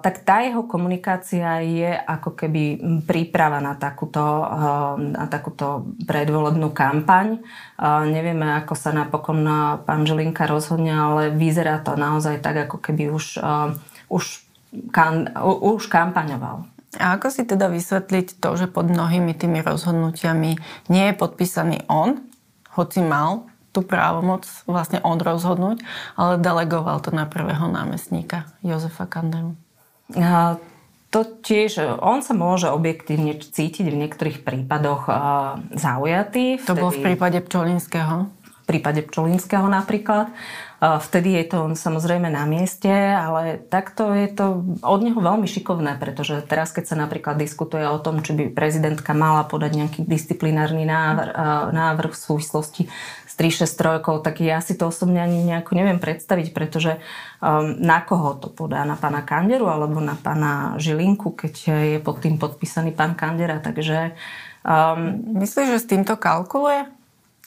tak 0.01 0.25
tá 0.25 0.41
jeho 0.41 0.65
komunikácia 0.65 1.61
je 1.61 1.93
ako 1.93 2.33
keby 2.33 2.63
príprava 3.05 3.61
na 3.61 3.77
takúto, 3.77 4.21
na 4.97 5.29
takúto 5.29 5.93
predvolebnú 6.09 6.73
kampaň. 6.73 7.37
Nevieme, 8.09 8.57
ako 8.57 8.73
sa 8.73 8.89
napokon 8.89 9.45
pán 9.85 10.01
Žilinka 10.01 10.49
rozhodne, 10.49 10.97
ale 10.97 11.29
vyzerá 11.29 11.77
to 11.85 11.93
naozaj 11.93 12.41
tak, 12.41 12.65
ako 12.65 12.81
keby 12.81 13.13
už, 13.13 13.37
už, 14.09 14.25
kan, 14.89 15.29
už 15.45 15.85
kampaňoval. 15.85 16.65
A 16.97 17.15
ako 17.15 17.29
si 17.29 17.45
teda 17.45 17.69
vysvetliť 17.69 18.41
to, 18.41 18.49
že 18.57 18.65
pod 18.65 18.89
mnohými 18.89 19.31
tými 19.37 19.61
rozhodnutiami 19.61 20.57
nie 20.89 21.05
je 21.07 21.13
podpísaný 21.15 21.85
on, 21.85 22.19
hoci 22.73 23.05
mal 23.05 23.50
tú 23.71 23.87
právomoc 23.87 24.43
vlastne 24.67 24.99
on 25.01 25.15
rozhodnúť, 25.15 25.79
ale 26.19 26.37
delegoval 26.37 26.99
to 26.99 27.15
na 27.15 27.23
prvého 27.23 27.71
námestníka 27.71 28.51
Jozefa 28.59 29.07
Kanderu. 29.07 29.55
A 30.15 30.59
to 31.11 31.23
tiež, 31.23 31.99
on 31.99 32.23
sa 32.23 32.31
môže 32.31 32.71
objektívne 32.71 33.35
cítiť 33.35 33.83
v 33.83 33.99
niektorých 33.99 34.47
prípadoch 34.47 35.07
zaujatý. 35.75 36.59
Vtedy, 36.59 36.67
to 36.67 36.79
bolo 36.79 36.91
v 36.91 37.03
prípade 37.03 37.39
Pčolinského? 37.43 38.31
V 38.47 38.63
prípade 38.63 39.03
Pčolinského 39.03 39.67
napríklad. 39.67 40.31
Vtedy 40.81 41.37
je 41.37 41.45
to 41.45 41.59
samozrejme 41.77 42.25
na 42.31 42.47
mieste, 42.49 42.89
ale 42.89 43.61
takto 43.69 44.17
je 44.17 44.33
to 44.33 44.65
od 44.81 44.99
neho 45.05 45.19
veľmi 45.19 45.45
šikovné, 45.45 45.99
pretože 46.01 46.41
teraz, 46.47 46.73
keď 46.73 46.83
sa 46.89 46.95
napríklad 46.97 47.37
diskutuje 47.37 47.85
o 47.85 48.01
tom, 48.01 48.25
či 48.25 48.33
by 48.33 48.49
prezidentka 48.49 49.13
mala 49.13 49.45
podať 49.45 49.77
nejaký 49.77 49.99
disciplinárny 50.09 50.89
návrh, 50.89 51.37
návrh 51.69 52.17
v 52.17 52.23
súvislosti 52.25 52.81
363, 53.41 54.21
tak 54.21 54.37
ja 54.45 54.61
si 54.61 54.77
to 54.77 54.93
osobne 54.93 55.17
ani 55.17 55.41
nejako 55.41 55.73
neviem 55.73 55.97
predstaviť, 55.97 56.53
pretože 56.53 57.01
um, 57.41 57.73
na 57.81 58.05
koho 58.05 58.37
to 58.37 58.53
podá? 58.53 58.85
Na 58.85 58.93
pána 58.93 59.25
Kanderu 59.25 59.65
alebo 59.65 59.97
na 59.97 60.13
pána 60.13 60.77
Žilinku, 60.77 61.33
keď 61.33 61.53
je 61.97 61.97
pod 61.97 62.21
tým 62.21 62.37
podpísaný 62.37 62.93
pán 62.93 63.17
Kandera, 63.17 63.57
takže... 63.57 64.13
Um, 64.61 65.41
Myslíš, 65.41 65.73
že 65.73 65.81
s 65.81 65.89
týmto 65.89 66.13
kalkuluje? 66.21 67.00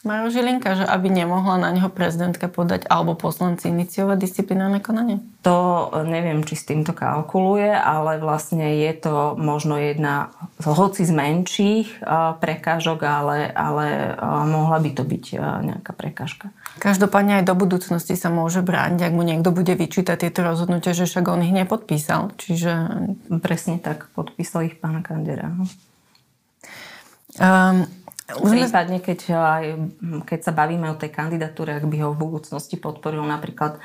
Maro 0.05 0.29
Žilinka, 0.29 0.77
že 0.77 0.85
aby 0.85 1.09
nemohla 1.09 1.57
na 1.57 1.73
neho 1.73 1.89
prezidentka 1.89 2.45
podať 2.45 2.85
alebo 2.85 3.17
poslanci 3.17 3.73
iniciovať 3.73 4.17
disciplinárne 4.21 4.77
konanie? 4.77 5.17
To 5.41 5.89
neviem, 6.05 6.45
či 6.45 6.53
s 6.53 6.69
týmto 6.69 6.93
kalkuluje, 6.93 7.73
ale 7.73 8.21
vlastne 8.21 8.85
je 8.85 8.93
to 9.01 9.33
možno 9.35 9.81
jedna 9.81 10.29
hoci 10.61 11.01
z 11.03 11.09
menších 11.09 12.05
prekážok, 12.37 13.01
ale, 13.01 13.49
ale 13.49 14.13
mohla 14.45 14.77
by 14.77 14.89
to 14.93 15.01
byť 15.01 15.25
nejaká 15.41 15.91
prekážka. 15.97 16.53
Každopádne 16.77 17.41
aj 17.41 17.49
do 17.49 17.57
budúcnosti 17.57 18.13
sa 18.13 18.29
môže 18.29 18.61
brániť, 18.61 19.01
ak 19.09 19.13
mu 19.17 19.25
niekto 19.25 19.49
bude 19.49 19.73
vyčítať 19.73 20.21
tieto 20.21 20.45
rozhodnutia, 20.45 20.93
že 20.93 21.09
však 21.09 21.25
on 21.25 21.41
ich 21.41 21.53
nepodpísal. 21.53 22.29
Čiže... 22.37 22.71
Presne 23.41 23.81
tak, 23.81 24.13
podpísal 24.13 24.69
ich 24.69 24.77
pána 24.77 25.01
Kandera. 25.01 25.49
Um, 27.41 27.89
Prípadne, 28.25 28.97
keď, 29.05 29.19
aj, 29.37 29.65
keď 30.25 30.39
sa 30.41 30.49
bavíme 30.49 30.89
o 30.89 30.97
tej 30.97 31.13
kandidatúre, 31.13 31.77
ak 31.77 31.85
by 31.85 31.97
ho 32.01 32.09
v 32.09 32.21
budúcnosti 32.25 32.73
podporil 32.73 33.21
napríklad 33.21 33.77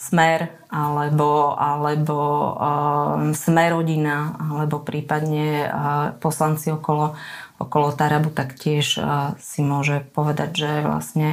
Smer 0.00 0.48
alebo, 0.72 1.52
alebo 1.60 2.16
um, 2.56 3.36
Smerodina 3.36 4.32
alebo 4.40 4.80
prípadne 4.80 5.68
uh, 5.68 6.16
poslanci 6.16 6.72
okolo, 6.72 7.18
okolo 7.60 7.92
Tarabu, 7.92 8.32
tak 8.32 8.56
tiež 8.56 8.96
uh, 8.96 9.36
si 9.36 9.60
môže 9.60 10.06
povedať, 10.16 10.50
že 10.56 10.70
vlastne 10.86 11.28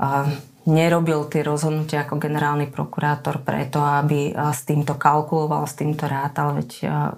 uh, 0.00 0.24
nerobil 0.66 1.26
tie 1.26 1.42
rozhodnutia 1.42 2.06
ako 2.06 2.22
generálny 2.22 2.70
prokurátor 2.70 3.42
preto, 3.42 3.82
aby 3.82 4.30
s 4.34 4.62
týmto 4.62 4.94
kalkuloval, 4.94 5.66
s 5.66 5.74
týmto 5.74 6.06
rátal, 6.06 6.58
veď, 6.58 6.70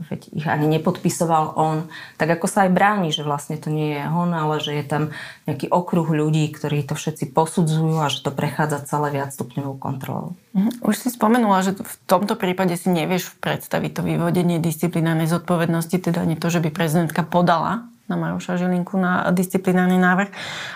veď 0.09 0.21
ich 0.33 0.47
ani 0.49 0.67
nepodpisoval 0.79 1.57
on. 1.57 1.89
Tak 2.17 2.41
ako 2.41 2.47
sa 2.49 2.69
aj 2.69 2.71
bráni, 2.73 3.13
že 3.13 3.25
vlastne 3.25 3.61
to 3.61 3.69
nie 3.69 4.01
je 4.01 4.05
on, 4.09 4.33
ale 4.33 4.61
že 4.61 4.77
je 4.77 4.85
tam 4.85 5.03
nejaký 5.45 5.69
okruh 5.69 6.09
ľudí, 6.09 6.49
ktorí 6.53 6.85
to 6.85 6.97
všetci 6.97 7.33
posudzujú 7.33 8.01
a 8.01 8.13
že 8.13 8.25
to 8.25 8.33
prechádza 8.33 8.85
celé 8.85 9.21
viacstupňovou 9.21 9.77
kontrolou. 9.77 10.37
Mhm. 10.53 10.85
Už 10.85 10.95
si 10.97 11.09
spomenula, 11.09 11.65
že 11.65 11.73
v 11.79 11.95
tomto 12.09 12.37
prípade 12.37 12.77
si 12.81 12.93
nevieš 12.93 13.37
predstaviť 13.41 13.91
to 13.97 14.03
vyvodenie 14.05 14.61
disciplinárnej 14.61 15.29
zodpovednosti, 15.29 15.97
teda 16.01 16.25
nie 16.25 16.37
to, 16.41 16.49
že 16.51 16.61
by 16.65 16.73
prezidentka 16.73 17.25
podala 17.25 17.89
na 18.05 18.21
Maroša 18.21 18.61
Žilinku 18.61 19.01
na 19.01 19.33
disciplinárny 19.33 19.97
návrh. 19.97 20.29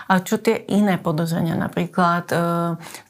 A 0.09 0.25
čo 0.25 0.41
tie 0.41 0.65
iné 0.65 0.97
podozrenia? 0.97 1.53
Napríklad 1.53 2.25
e, 2.33 2.35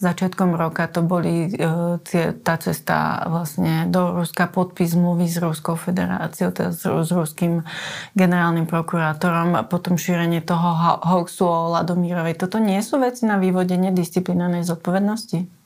začiatkom 0.03 0.59
roka 0.59 0.91
to 0.91 0.99
boli 0.99 1.47
e, 1.47 1.99
tie, 2.03 2.35
tá 2.35 2.59
cesta 2.59 3.23
vlastne 3.31 3.87
do 3.87 4.19
Ruska, 4.19 4.51
podpis 4.51 4.91
zmluvy 4.91 5.23
s 5.23 5.39
Ruskou 5.39 5.79
federáciou, 5.79 6.51
teda 6.51 6.75
s, 6.75 6.83
s 6.83 7.09
ruským 7.15 7.63
generálnym 8.11 8.67
prokurátorom, 8.67 9.55
a 9.55 9.63
potom 9.63 9.95
šírenie 9.95 10.43
toho 10.43 10.99
hoaxu 10.99 11.47
o 11.47 11.71
Ladomírovej. 11.79 12.35
Toto 12.35 12.59
nie 12.59 12.83
sú 12.83 12.99
veci 12.99 13.23
na 13.23 13.39
vyvodenie 13.39 13.95
disciplinárnej 13.95 14.67
zodpovednosti? 14.67 15.59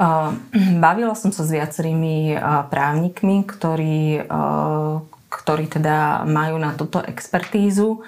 Bavila 0.84 1.12
som 1.12 1.28
sa 1.28 1.44
s 1.44 1.52
viacerými 1.52 2.32
právnikmi, 2.72 3.44
ktorí 3.44 4.24
ktorí 5.30 5.70
teda 5.70 6.26
majú 6.26 6.58
na 6.58 6.74
túto 6.74 6.98
expertízu 6.98 8.02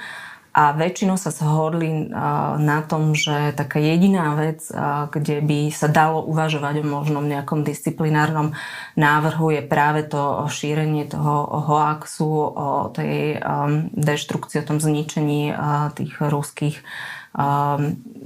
a 0.52 0.76
väčšinou 0.76 1.16
sa 1.16 1.32
zhodli 1.32 2.12
na 2.60 2.84
tom, 2.84 3.16
že 3.16 3.56
taká 3.56 3.80
jediná 3.80 4.36
vec, 4.36 4.60
kde 5.08 5.40
by 5.40 5.72
sa 5.72 5.88
dalo 5.88 6.20
uvažovať 6.28 6.84
o 6.84 6.90
možnom 6.92 7.24
nejakom 7.24 7.64
disciplinárnom 7.64 8.52
návrhu 8.92 9.48
je 9.48 9.62
práve 9.64 10.04
to 10.04 10.44
šírenie 10.52 11.08
toho 11.08 11.48
hoaxu, 11.48 12.52
o 12.52 12.92
tej 12.92 13.40
deštrukcii, 13.96 14.60
o 14.60 14.68
tom 14.68 14.76
zničení 14.76 15.56
tých 15.96 16.20
ruských, 16.20 16.84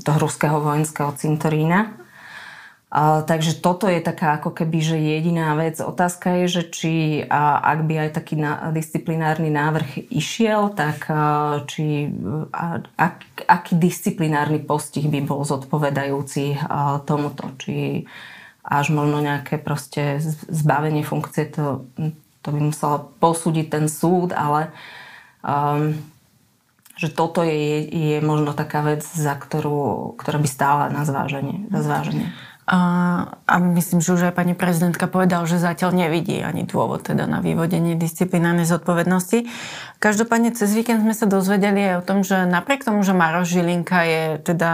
toho 0.03 0.19
ruského 0.19 0.59
vojenského 0.59 1.15
cintorína. 1.15 1.95
Takže 2.97 3.61
toto 3.61 3.93
je 3.93 4.01
taká 4.01 4.41
ako 4.41 4.57
keby, 4.57 4.79
že 4.81 4.97
jediná 4.97 5.53
vec. 5.53 5.77
Otázka 5.85 6.33
je, 6.41 6.47
že 6.49 6.63
či 6.73 6.93
ak 7.29 7.85
by 7.85 8.09
aj 8.09 8.11
taký 8.17 8.41
disciplinárny 8.73 9.53
návrh 9.53 10.09
išiel, 10.09 10.73
tak 10.73 11.05
či 11.69 12.09
ak, 12.97 13.45
aký 13.45 13.77
disciplinárny 13.77 14.65
postih 14.65 15.13
by 15.13 15.21
bol 15.29 15.45
zodpovedajúci 15.45 16.57
tomuto. 17.05 17.53
Či 17.61 18.09
až 18.65 18.97
možno 18.97 19.21
nejaké 19.21 19.61
proste 19.61 20.17
zbavenie 20.49 21.05
funkcie, 21.05 21.53
to, 21.53 21.85
to 22.41 22.49
by 22.49 22.61
musel 22.65 23.13
posúdiť 23.21 23.67
ten 23.77 23.87
súd, 23.93 24.33
ale 24.33 24.75
um, 25.45 25.95
že 26.97 27.13
toto 27.13 27.45
je, 27.45 27.85
je 27.87 28.19
možno 28.25 28.57
taká 28.57 28.81
vec, 28.81 29.05
za 29.05 29.37
ktorú, 29.37 30.17
ktorá 30.17 30.41
by 30.41 30.49
stála 30.49 30.85
na 30.89 31.05
zváženie. 31.05 31.69
Za 31.69 31.85
zváženie. 31.85 32.33
A, 32.67 32.79
a 33.47 33.55
myslím, 33.63 34.03
že 34.03 34.11
už 34.19 34.27
aj 34.27 34.43
pani 34.43 34.59
prezidentka 34.59 35.07
povedal, 35.07 35.47
že 35.47 35.63
zatiaľ 35.63 35.95
nevidí 35.95 36.43
ani 36.43 36.67
dôvod 36.67 37.07
teda 37.07 37.31
na 37.31 37.39
vyvodenie 37.39 37.95
disciplinárnej 37.95 38.67
zodpovednosti. 38.67 39.47
Každopádne 40.03 40.51
cez 40.51 40.75
víkend 40.75 41.07
sme 41.07 41.15
sa 41.15 41.31
dozvedeli 41.31 41.95
aj 41.95 42.03
o 42.03 42.07
tom, 42.07 42.19
že 42.27 42.43
napriek 42.43 42.83
tomu, 42.83 43.07
že 43.07 43.15
Maroš 43.15 43.55
Žilinka 43.55 43.99
je 44.03 44.23
teda 44.43 44.73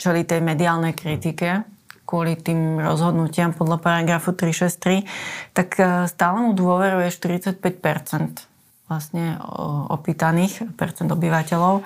čeli 0.00 0.24
tej 0.24 0.40
mediálnej 0.40 0.96
kritike 0.96 1.68
kvôli 2.04 2.36
tým 2.36 2.80
rozhodnutiam 2.80 3.56
podľa 3.56 3.80
paragrafu 3.80 4.36
363, 4.36 5.04
tak 5.56 5.76
stále 6.08 6.36
mu 6.40 6.52
dôveruje 6.52 7.08
45% 7.08 8.44
vlastne 8.88 9.40
opýtaných 9.88 10.68
percent 10.76 11.08
obyvateľov. 11.08 11.80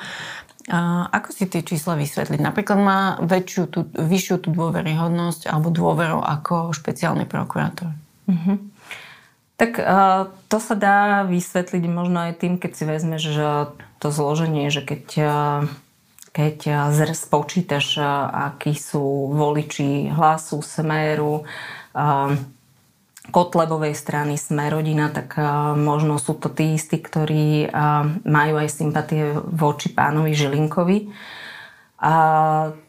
Ako 0.69 1.33
si 1.33 1.49
tie 1.49 1.65
čísla 1.65 1.97
vysvetliť? 1.97 2.41
Napríklad 2.45 2.79
má 2.79 3.01
väčšiu 3.25 3.63
tú, 3.73 3.81
vyššiu 3.97 4.37
tú 4.45 4.49
dôveryhodnosť 4.53 5.49
alebo 5.49 5.73
dôveru 5.73 6.21
ako 6.21 6.77
špeciálny 6.77 7.25
prokurátor. 7.25 7.97
Mm-hmm. 8.29 8.57
Tak 9.59 9.73
uh, 9.81 10.31
to 10.47 10.59
sa 10.63 10.75
dá 10.79 11.27
vysvetliť 11.27 11.85
možno 11.91 12.31
aj 12.31 12.33
tým, 12.39 12.63
keď 12.63 12.71
si 12.77 12.85
vezmeš 12.87 13.23
že 13.35 13.49
to 13.99 14.15
zloženie, 14.15 14.71
že 14.71 14.87
keď, 14.87 15.05
uh, 15.25 15.61
keď 16.31 16.57
uh, 16.95 17.17
spočítaš, 17.17 17.99
akí 18.31 18.77
sú 18.79 19.35
voliči 19.35 20.15
hlasu, 20.15 20.63
smeru, 20.63 21.43
uh, 21.97 22.39
Kotlebovej 23.29 23.93
strany 23.93 24.41
Sme 24.41 24.73
rodina, 24.73 25.13
tak 25.13 25.37
možno 25.77 26.17
sú 26.17 26.37
to 26.37 26.49
tí 26.49 26.75
istí, 26.75 26.97
ktorí 26.97 27.69
majú 28.25 28.55
aj 28.57 28.69
sympatie 28.73 29.37
voči 29.37 29.93
pánovi 29.93 30.33
Žilinkovi. 30.33 30.99
A, 31.99 32.15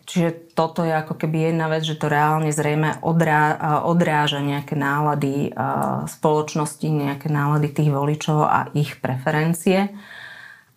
čiže 0.05 0.53
toto 0.53 0.85
je 0.85 0.93
ako 0.93 1.17
keby 1.17 1.49
jedna 1.49 1.65
vec, 1.65 1.81
že 1.81 1.97
to 1.97 2.13
reálne 2.13 2.53
zrejme 2.53 3.01
odrá, 3.01 3.57
odráža 3.83 4.37
nejaké 4.37 4.77
nálady 4.77 5.49
spoločnosti, 6.05 6.85
nejaké 6.85 7.25
nálady 7.25 7.73
tých 7.73 7.89
voličov 7.89 8.45
a 8.45 8.69
ich 8.77 9.01
preferencie. 9.01 9.89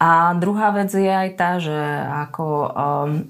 A 0.03 0.35
druhá 0.35 0.75
vec 0.75 0.90
je 0.90 1.07
aj 1.07 1.31
tá, 1.38 1.62
že 1.62 1.79
ako 2.27 2.42
um, 2.42 2.68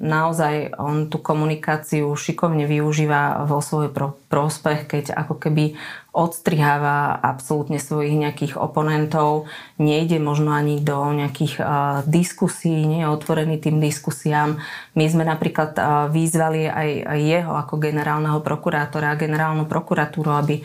naozaj 0.01 0.73
on 0.81 1.12
tú 1.12 1.21
komunikáciu 1.21 2.09
šikovne 2.16 2.64
využíva 2.64 3.45
vo 3.45 3.61
svoj 3.61 3.92
pro, 3.92 4.16
prospech, 4.33 4.88
keď 4.88 5.05
ako 5.12 5.37
keby 5.37 5.77
odstriháva 6.12 7.16
absolútne 7.25 7.81
svojich 7.81 8.12
nejakých 8.12 8.55
oponentov, 8.61 9.48
nejde 9.81 10.20
možno 10.20 10.53
ani 10.53 10.77
do 10.77 11.01
nejakých 11.09 11.55
uh, 11.57 11.66
diskusí, 12.05 12.85
nie 12.85 13.01
je 13.01 13.09
otvorený 13.09 13.57
tým 13.57 13.81
diskusiám. 13.81 14.61
My 14.92 15.05
sme 15.09 15.25
napríklad 15.25 15.72
uh, 15.81 16.12
vyzvali 16.12 16.68
aj, 16.68 17.16
jeho 17.16 17.53
ako 17.57 17.81
generálneho 17.81 18.44
prokurátora 18.44 19.16
a 19.16 19.20
generálnu 19.20 19.64
prokuratúru, 19.64 20.37
aby 20.37 20.61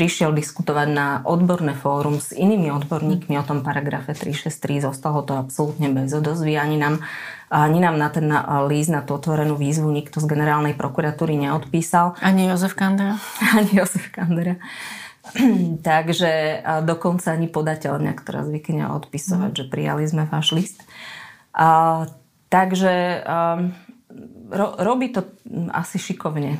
prišiel 0.00 0.32
diskutovať 0.32 0.88
na 0.88 1.20
odborné 1.28 1.76
fórum 1.76 2.16
s 2.24 2.32
inými 2.32 2.72
odborníkmi 2.72 3.36
o 3.36 3.44
tom 3.44 3.60
paragrafe 3.60 4.16
363. 4.16 4.88
Zostalo 4.88 5.20
to 5.20 5.36
absolútne 5.36 5.92
bez 5.92 6.08
odozvy. 6.16 6.56
Ani 6.56 6.80
nám, 6.80 7.04
ani 7.52 7.84
nám 7.84 8.00
na 8.00 8.08
ten 8.08 8.32
líst, 8.64 8.88
na 8.88 9.04
tú 9.04 9.20
otvorenú 9.20 9.60
výzvu 9.60 9.92
nikto 9.92 10.24
z 10.24 10.24
generálnej 10.24 10.72
prokuratúry 10.72 11.36
neodpísal. 11.36 12.16
Ani 12.24 12.48
Jozef 12.48 12.72
Kandera? 12.72 13.20
Ani 13.60 13.76
Jozef 13.76 14.08
Kandera. 14.08 14.56
Takže 15.84 16.64
dokonca 16.88 17.36
ani 17.36 17.52
podateľ 17.52 18.00
nejak 18.00 18.24
teraz 18.24 18.48
zvykne 18.48 18.88
odpisovať, 19.04 19.52
mm. 19.52 19.58
že 19.60 19.64
prijali 19.68 20.08
sme 20.08 20.24
váš 20.24 20.56
list. 20.56 20.80
A, 21.52 22.08
takže 22.48 23.20
a, 23.20 23.68
ro, 24.48 24.68
robí 24.80 25.12
to 25.12 25.28
asi 25.76 26.00
šikovne. 26.00 26.56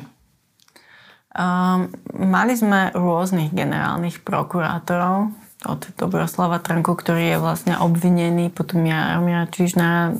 Um, 1.31 1.87
mali 2.11 2.59
sme 2.59 2.91
rôznych 2.91 3.55
generálnych 3.55 4.19
prokurátorov, 4.19 5.31
od 5.61 5.81
Dobroslava 5.93 6.57
Trnku, 6.57 6.97
ktorý 6.97 7.37
je 7.37 7.37
vlastne 7.37 7.73
obvinený, 7.77 8.49
potom 8.49 8.81
Jaromíra 8.81 9.45
Čižná. 9.45 10.17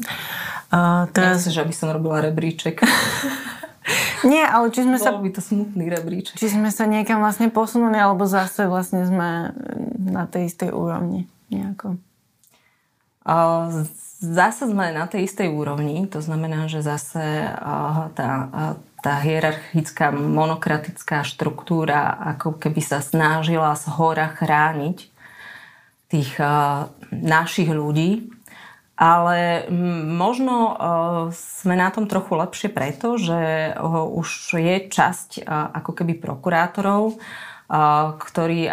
Uh, 0.69 1.09
teraz... 1.11 1.43
Nechceš, 1.43 1.65
aby 1.65 1.73
som 1.73 1.89
robila 1.89 2.21
rebríček. 2.21 2.85
Nie, 4.31 4.45
ale 4.45 4.69
či 4.69 4.85
sme 4.85 5.01
Bolo 5.01 5.17
sa... 5.17 5.23
by 5.25 5.29
to 5.33 5.41
smutný 5.41 5.89
rebríček. 5.89 6.37
Či 6.37 6.53
sme 6.53 6.69
sa 6.69 6.85
niekam 6.85 7.25
vlastne 7.25 7.49
posunuli, 7.49 7.97
alebo 7.97 8.29
zase 8.29 8.69
vlastne 8.69 9.09
sme 9.09 9.49
na 9.97 10.29
tej 10.29 10.53
istej 10.53 10.69
úrovni 10.69 11.25
nejako. 11.49 11.97
Uh, 13.25 13.85
zase 14.21 14.69
sme 14.69 14.93
na 14.93 15.09
tej 15.09 15.25
istej 15.25 15.49
úrovni, 15.49 16.05
to 16.05 16.21
znamená, 16.21 16.69
že 16.69 16.85
zase 16.85 17.49
uh, 17.49 18.13
tá 18.13 18.29
uh, 18.29 18.75
tá 19.01 19.17
hierarchická 19.17 20.13
monokratická 20.13 21.25
štruktúra 21.25 22.13
ako 22.37 22.61
keby 22.61 22.81
sa 22.85 23.01
snažila 23.01 23.73
z 23.73 23.89
hora 23.97 24.29
chrániť 24.29 24.97
tých 26.07 26.31
uh, 26.37 26.87
našich 27.09 27.67
ľudí. 27.73 28.29
Ale 29.01 29.65
možno 30.13 30.53
uh, 30.53 30.73
sme 31.33 31.73
na 31.73 31.89
tom 31.89 32.05
trochu 32.05 32.37
lepšie 32.37 32.69
preto, 32.69 33.17
že 33.17 33.73
uh, 33.73 34.05
už 34.05 34.61
je 34.61 34.85
časť 34.85 35.41
ako 35.49 35.91
keby 35.97 36.21
prokurátorov, 36.21 37.17
ktorí 38.19 38.67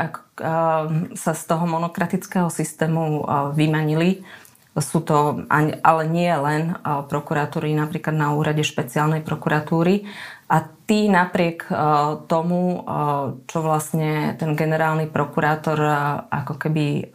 sa 1.15 1.33
z 1.39 1.43
toho 1.47 1.65
monokratického 1.71 2.51
systému 2.51 3.23
vymanili 3.55 4.27
sú 4.79 5.05
to, 5.05 5.45
ale 5.51 6.03
nie 6.09 6.31
len 6.31 6.79
prokuratúry, 6.83 7.75
napríklad 7.75 8.15
na 8.15 8.33
úrade 8.35 8.63
špeciálnej 8.65 9.21
prokuratúry. 9.23 10.09
A 10.49 10.65
tí 10.65 11.13
napriek 11.13 11.69
tomu, 12.25 12.81
čo 13.45 13.59
vlastne 13.61 14.33
ten 14.41 14.57
generálny 14.57 15.05
prokurátor 15.13 15.77
ako 16.33 16.57
keby 16.57 17.13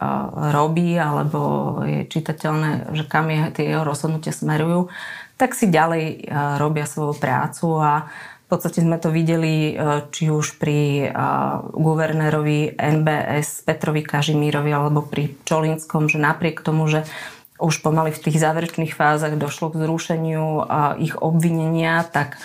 robí, 0.54 0.94
alebo 0.94 1.82
je 1.82 2.06
čitateľné, 2.06 2.94
že 2.94 3.04
kam 3.10 3.26
je 3.34 3.50
tie 3.50 3.74
jeho 3.74 3.82
rozhodnutia 3.82 4.30
smerujú, 4.30 4.86
tak 5.34 5.58
si 5.58 5.66
ďalej 5.66 6.30
robia 6.62 6.86
svoju 6.86 7.18
prácu 7.18 7.82
a 7.82 8.06
v 8.44 8.46
podstate 8.54 8.86
sme 8.86 9.02
to 9.02 9.10
videli 9.10 9.74
či 10.14 10.30
už 10.30 10.62
pri 10.62 11.10
guvernérovi 11.74 12.78
NBS 12.78 13.66
Petrovi 13.66 14.06
Kažimírovi 14.06 14.70
alebo 14.70 15.02
pri 15.02 15.34
Čolinskom, 15.42 16.06
že 16.06 16.22
napriek 16.22 16.62
tomu, 16.62 16.86
že 16.86 17.02
už 17.58 17.86
pomaly 17.86 18.10
v 18.10 18.22
tých 18.28 18.42
záverečných 18.42 18.94
fázach 18.94 19.38
došlo 19.38 19.70
k 19.70 19.86
zrušeniu 19.86 20.66
ich 20.98 21.14
obvinenia, 21.18 22.02
tak 22.02 22.38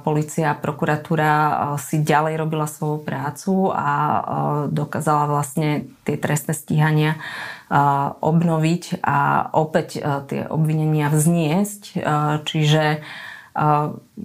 policia 0.00 0.56
a 0.56 0.58
prokuratúra 0.58 1.32
si 1.76 2.00
ďalej 2.00 2.40
robila 2.40 2.64
svoju 2.64 3.04
prácu 3.04 3.68
a 3.68 3.90
dokázala 4.72 5.28
vlastne 5.28 5.92
tie 6.08 6.16
trestné 6.16 6.56
stíhania 6.56 7.20
obnoviť 8.24 9.04
a 9.04 9.52
opäť 9.52 10.00
tie 10.00 10.48
obvinenia 10.48 11.12
vzniesť. 11.12 12.00
Čiže 12.48 13.04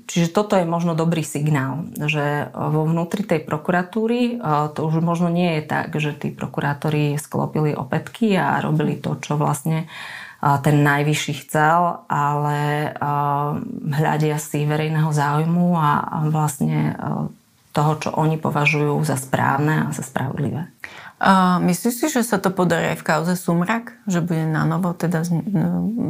Čiže 0.07 0.31
toto 0.31 0.55
je 0.55 0.63
možno 0.63 0.95
dobrý 0.95 1.19
signál, 1.19 1.83
že 1.99 2.47
vo 2.55 2.87
vnútri 2.87 3.27
tej 3.27 3.43
prokuratúry 3.43 4.39
to 4.71 4.79
už 4.87 5.03
možno 5.03 5.27
nie 5.27 5.59
je 5.59 5.63
tak, 5.67 5.91
že 5.99 6.15
tí 6.15 6.31
prokurátori 6.31 7.19
sklopili 7.19 7.75
opätky 7.75 8.39
a 8.39 8.63
robili 8.63 8.95
to, 8.95 9.19
čo 9.19 9.35
vlastne 9.35 9.91
ten 10.37 10.79
najvyšší 10.79 11.33
chcel, 11.43 12.07
ale 12.07 12.93
hľadia 13.89 14.39
si 14.39 14.63
verejného 14.63 15.11
záujmu 15.11 15.75
a 15.75 16.23
vlastne 16.31 16.95
toho, 17.75 17.93
čo 17.99 18.09
oni 18.15 18.39
považujú 18.39 19.03
za 19.03 19.19
správne 19.19 19.85
a 19.85 19.93
za 19.93 20.07
spravodlivé. 20.07 20.71
Uh, 21.17 21.57
myslíš 21.65 21.93
si, 21.97 22.07
že 22.13 22.21
sa 22.21 22.37
to 22.37 22.53
podarí 22.53 22.93
aj 22.93 23.01
v 23.01 23.07
kauze 23.09 23.33
Sumrak? 23.33 23.97
Že 24.05 24.21
bude 24.21 24.45
na 24.45 24.69
novo 24.69 24.93
teda 24.93 25.25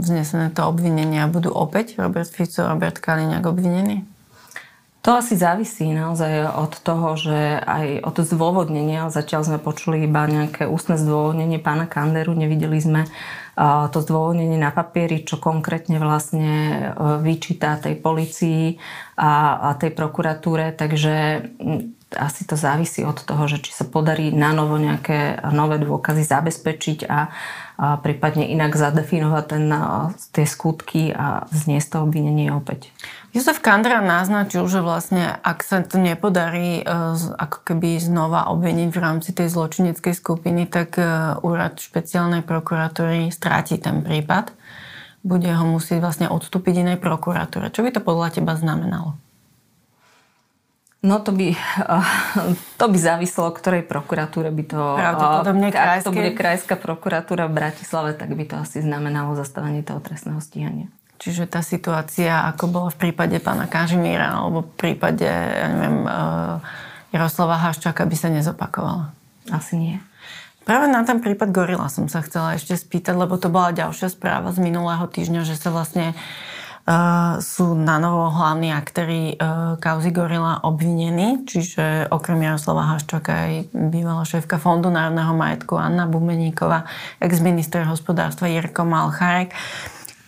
vznesené 0.04 0.52
to 0.52 0.68
obvinenie 0.68 1.24
a 1.24 1.32
budú 1.32 1.48
opäť 1.56 1.96
Robert 1.96 2.28
Fico 2.28 2.68
a 2.68 2.76
Robert 2.76 3.00
Kaliňák 3.00 3.48
obvinení? 3.48 4.04
To 5.08 5.16
asi 5.16 5.40
závisí 5.40 5.88
naozaj 5.96 6.52
od 6.52 6.84
toho, 6.84 7.16
že 7.16 7.64
aj 7.64 8.04
od 8.04 8.28
zdôvodnenia, 8.28 9.08
zatiaľ 9.08 9.48
sme 9.48 9.58
počuli 9.64 10.04
iba 10.04 10.28
nejaké 10.28 10.68
ústne 10.68 11.00
zdôvodnenie 11.00 11.64
pána 11.64 11.88
Kanderu, 11.88 12.36
nevideli 12.36 12.76
sme 12.76 13.08
to 13.90 13.98
zdôvodnenie 14.04 14.60
na 14.60 14.76
papieri, 14.76 15.24
čo 15.24 15.42
konkrétne 15.42 15.98
vlastne 15.98 16.52
e, 16.52 16.80
vyčíta 17.26 17.82
tej 17.82 17.98
policii 17.98 18.78
a, 19.18 19.74
tej 19.82 19.98
prokuratúre, 19.98 20.78
takže 20.78 21.42
asi 22.16 22.48
to 22.48 22.56
závisí 22.56 23.04
od 23.04 23.20
toho, 23.20 23.52
že 23.52 23.60
či 23.60 23.76
sa 23.76 23.84
podarí 23.84 24.32
na 24.32 24.56
novo 24.56 24.80
nejaké 24.80 25.44
nové 25.52 25.76
dôkazy 25.84 26.24
zabezpečiť 26.24 27.04
a, 27.04 27.20
a 27.20 27.20
prípadne 28.00 28.48
inak 28.48 28.80
zadefinovať 28.80 29.44
ten, 29.44 29.66
tie 30.32 30.46
skutky 30.48 31.12
a 31.12 31.44
zniesť 31.52 31.88
to 31.92 31.98
obvinenie 32.08 32.48
opäť. 32.56 32.96
Jozef 33.36 33.60
Kandra 33.60 34.00
naznačil, 34.00 34.64
že 34.72 34.80
vlastne 34.80 35.36
ak 35.44 35.68
sa 35.68 35.84
to 35.84 36.00
nepodarí 36.00 36.80
e, 36.80 36.84
ako 37.36 37.60
keby 37.68 38.00
znova 38.00 38.48
obviniť 38.56 38.90
v 38.90 39.04
rámci 39.04 39.36
tej 39.36 39.52
zločineckej 39.52 40.16
skupiny, 40.16 40.64
tak 40.72 40.96
e, 40.96 41.04
úrad 41.44 41.76
špeciálnej 41.76 42.48
prokuratúry 42.48 43.28
stráti 43.36 43.76
ten 43.76 44.00
prípad. 44.00 44.56
Bude 45.28 45.52
ho 45.52 45.66
musieť 45.68 46.00
vlastne 46.00 46.28
odstúpiť 46.32 46.88
inej 46.88 46.98
prokuratúre. 47.04 47.68
Čo 47.68 47.84
by 47.84 47.92
to 47.92 48.00
podľa 48.00 48.40
teba 48.40 48.56
znamenalo? 48.56 49.20
No 51.08 51.24
to 51.24 51.32
by, 51.32 51.56
to 52.80 52.86
by 52.92 52.98
závislo, 53.00 53.48
ktorej 53.56 53.88
prokuratúre 53.88 54.52
by 54.52 54.64
to... 54.68 54.82
Pravdepodobne 55.00 55.72
krajské. 55.72 56.04
Ak 56.04 56.08
to 56.08 56.12
bude 56.12 56.32
krajská 56.36 56.76
prokuratúra 56.76 57.48
v 57.48 57.54
Bratislave, 57.56 58.12
tak 58.12 58.36
by 58.36 58.44
to 58.44 58.56
asi 58.60 58.84
znamenalo 58.84 59.40
zastavenie 59.40 59.88
toho 59.88 60.04
trestného 60.04 60.44
stíhania. 60.44 60.92
Čiže 61.18 61.48
tá 61.48 61.64
situácia, 61.64 62.46
ako 62.46 62.64
bola 62.70 62.90
v 62.94 63.10
prípade 63.10 63.40
pána 63.42 63.66
Kažimíra 63.66 64.38
alebo 64.38 64.68
v 64.68 64.74
prípade, 64.78 65.26
ja 65.26 65.68
neviem, 65.72 66.06
eh, 66.06 66.56
Jaroslava 67.16 67.58
Haščáka 67.58 68.04
by 68.06 68.16
sa 68.20 68.30
nezopakovala? 68.30 69.16
Asi 69.50 69.80
nie. 69.80 69.98
Práve 70.68 70.92
na 70.92 71.00
ten 71.08 71.24
prípad 71.24 71.56
Gorila 71.56 71.88
som 71.88 72.12
sa 72.12 72.20
chcela 72.20 72.60
ešte 72.60 72.76
spýtať, 72.76 73.16
lebo 73.16 73.40
to 73.40 73.48
bola 73.48 73.72
ďalšia 73.72 74.12
správa 74.12 74.52
z 74.52 74.60
minulého 74.60 75.08
týždňa, 75.08 75.48
že 75.48 75.56
sa 75.56 75.72
vlastne 75.72 76.12
uh, 76.88 77.38
sú 77.44 77.76
na 77.76 78.00
novo 78.00 78.32
hlavní 78.32 78.72
aktéry 78.72 79.36
uh, 79.36 79.76
kauzy 79.78 80.16
Gorila 80.16 80.64
obvinení, 80.64 81.44
čiže 81.44 82.08
okrem 82.08 82.40
Jaroslava 82.42 82.96
Haščáka 82.96 83.32
aj 83.36 83.54
bývalá 83.76 84.24
šéfka 84.24 84.56
Fondu 84.58 84.88
národného 84.88 85.36
majetku 85.36 85.76
Anna 85.76 86.08
Bumeníková, 86.08 86.88
ex-minister 87.20 87.84
hospodárstva 87.84 88.48
Jirko 88.48 88.88
Malcharek. 88.88 89.52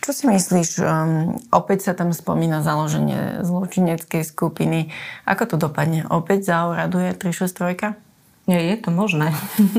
Čo 0.00 0.16
si 0.16 0.24
myslíš, 0.28 0.70
um, 0.80 1.36
opäť 1.52 1.88
sa 1.88 1.92
tam 1.96 2.12
spomína 2.12 2.64
založenie 2.64 3.44
zločineckej 3.44 4.24
skupiny. 4.24 4.88
Ako 5.28 5.44
to 5.44 5.56
dopadne? 5.60 6.08
Opäť 6.08 6.48
zauraduje 6.48 7.16
363? 7.16 8.09
Nie, 8.50 8.74
je 8.74 8.82
to 8.82 8.90
možné. 8.90 9.30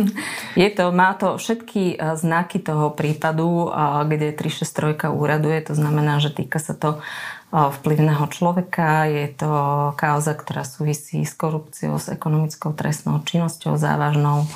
je 0.64 0.70
to, 0.72 0.96
má 0.96 1.12
to 1.20 1.36
všetky 1.36 2.00
uh, 2.00 2.16
znaky 2.16 2.64
toho 2.64 2.96
prípadu, 2.96 3.68
kde 4.08 4.32
363 4.32 5.12
úraduje, 5.12 5.60
to 5.60 5.76
znamená, 5.76 6.24
že 6.24 6.32
týka 6.32 6.56
sa 6.56 6.72
to 6.72 7.04
uh, 7.04 7.04
vplyvného 7.52 8.24
človeka, 8.32 9.12
je 9.12 9.28
to 9.36 9.52
kauza, 10.00 10.32
ktorá 10.40 10.64
súvisí 10.64 11.20
s 11.28 11.36
korupciou, 11.36 12.00
s 12.00 12.08
ekonomickou 12.08 12.72
trestnou 12.72 13.20
činnosťou 13.28 13.76
závažnou, 13.76 14.48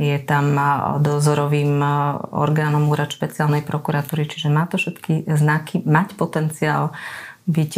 je 0.00 0.18
tam 0.24 0.56
dozorovým 1.04 1.84
orgánom 2.32 2.88
úrad 2.88 3.12
špeciálnej 3.12 3.60
prokuratúry, 3.60 4.24
čiže 4.24 4.48
má 4.48 4.64
to 4.64 4.80
všetky 4.80 5.28
znaky, 5.36 5.84
mať 5.84 6.16
potenciál 6.16 6.96
byť 7.46 7.72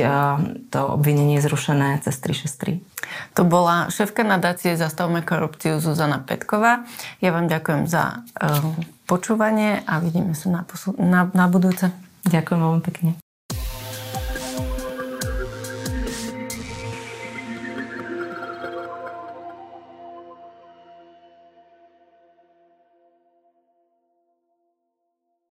to 0.68 0.80
obvinenie 0.92 1.40
zrušené 1.40 2.04
cez 2.04 2.20
363. 2.20 2.84
To 3.38 3.42
bola 3.48 3.88
šéfka 3.88 4.20
nadácie 4.20 4.76
Zastavme 4.76 5.24
korupciu 5.24 5.80
Zuzana 5.80 6.20
Petková. 6.20 6.84
Ja 7.24 7.32
vám 7.32 7.48
ďakujem 7.48 7.88
za 7.88 8.24
počúvanie 9.08 9.80
a 9.88 10.00
vidíme 10.00 10.36
sa 10.36 10.52
na, 10.52 10.60
na, 11.00 11.20
na 11.32 11.46
budúce. 11.48 11.88
Ďakujem 12.28 12.60
veľmi 12.60 12.82
pekne. 12.84 13.23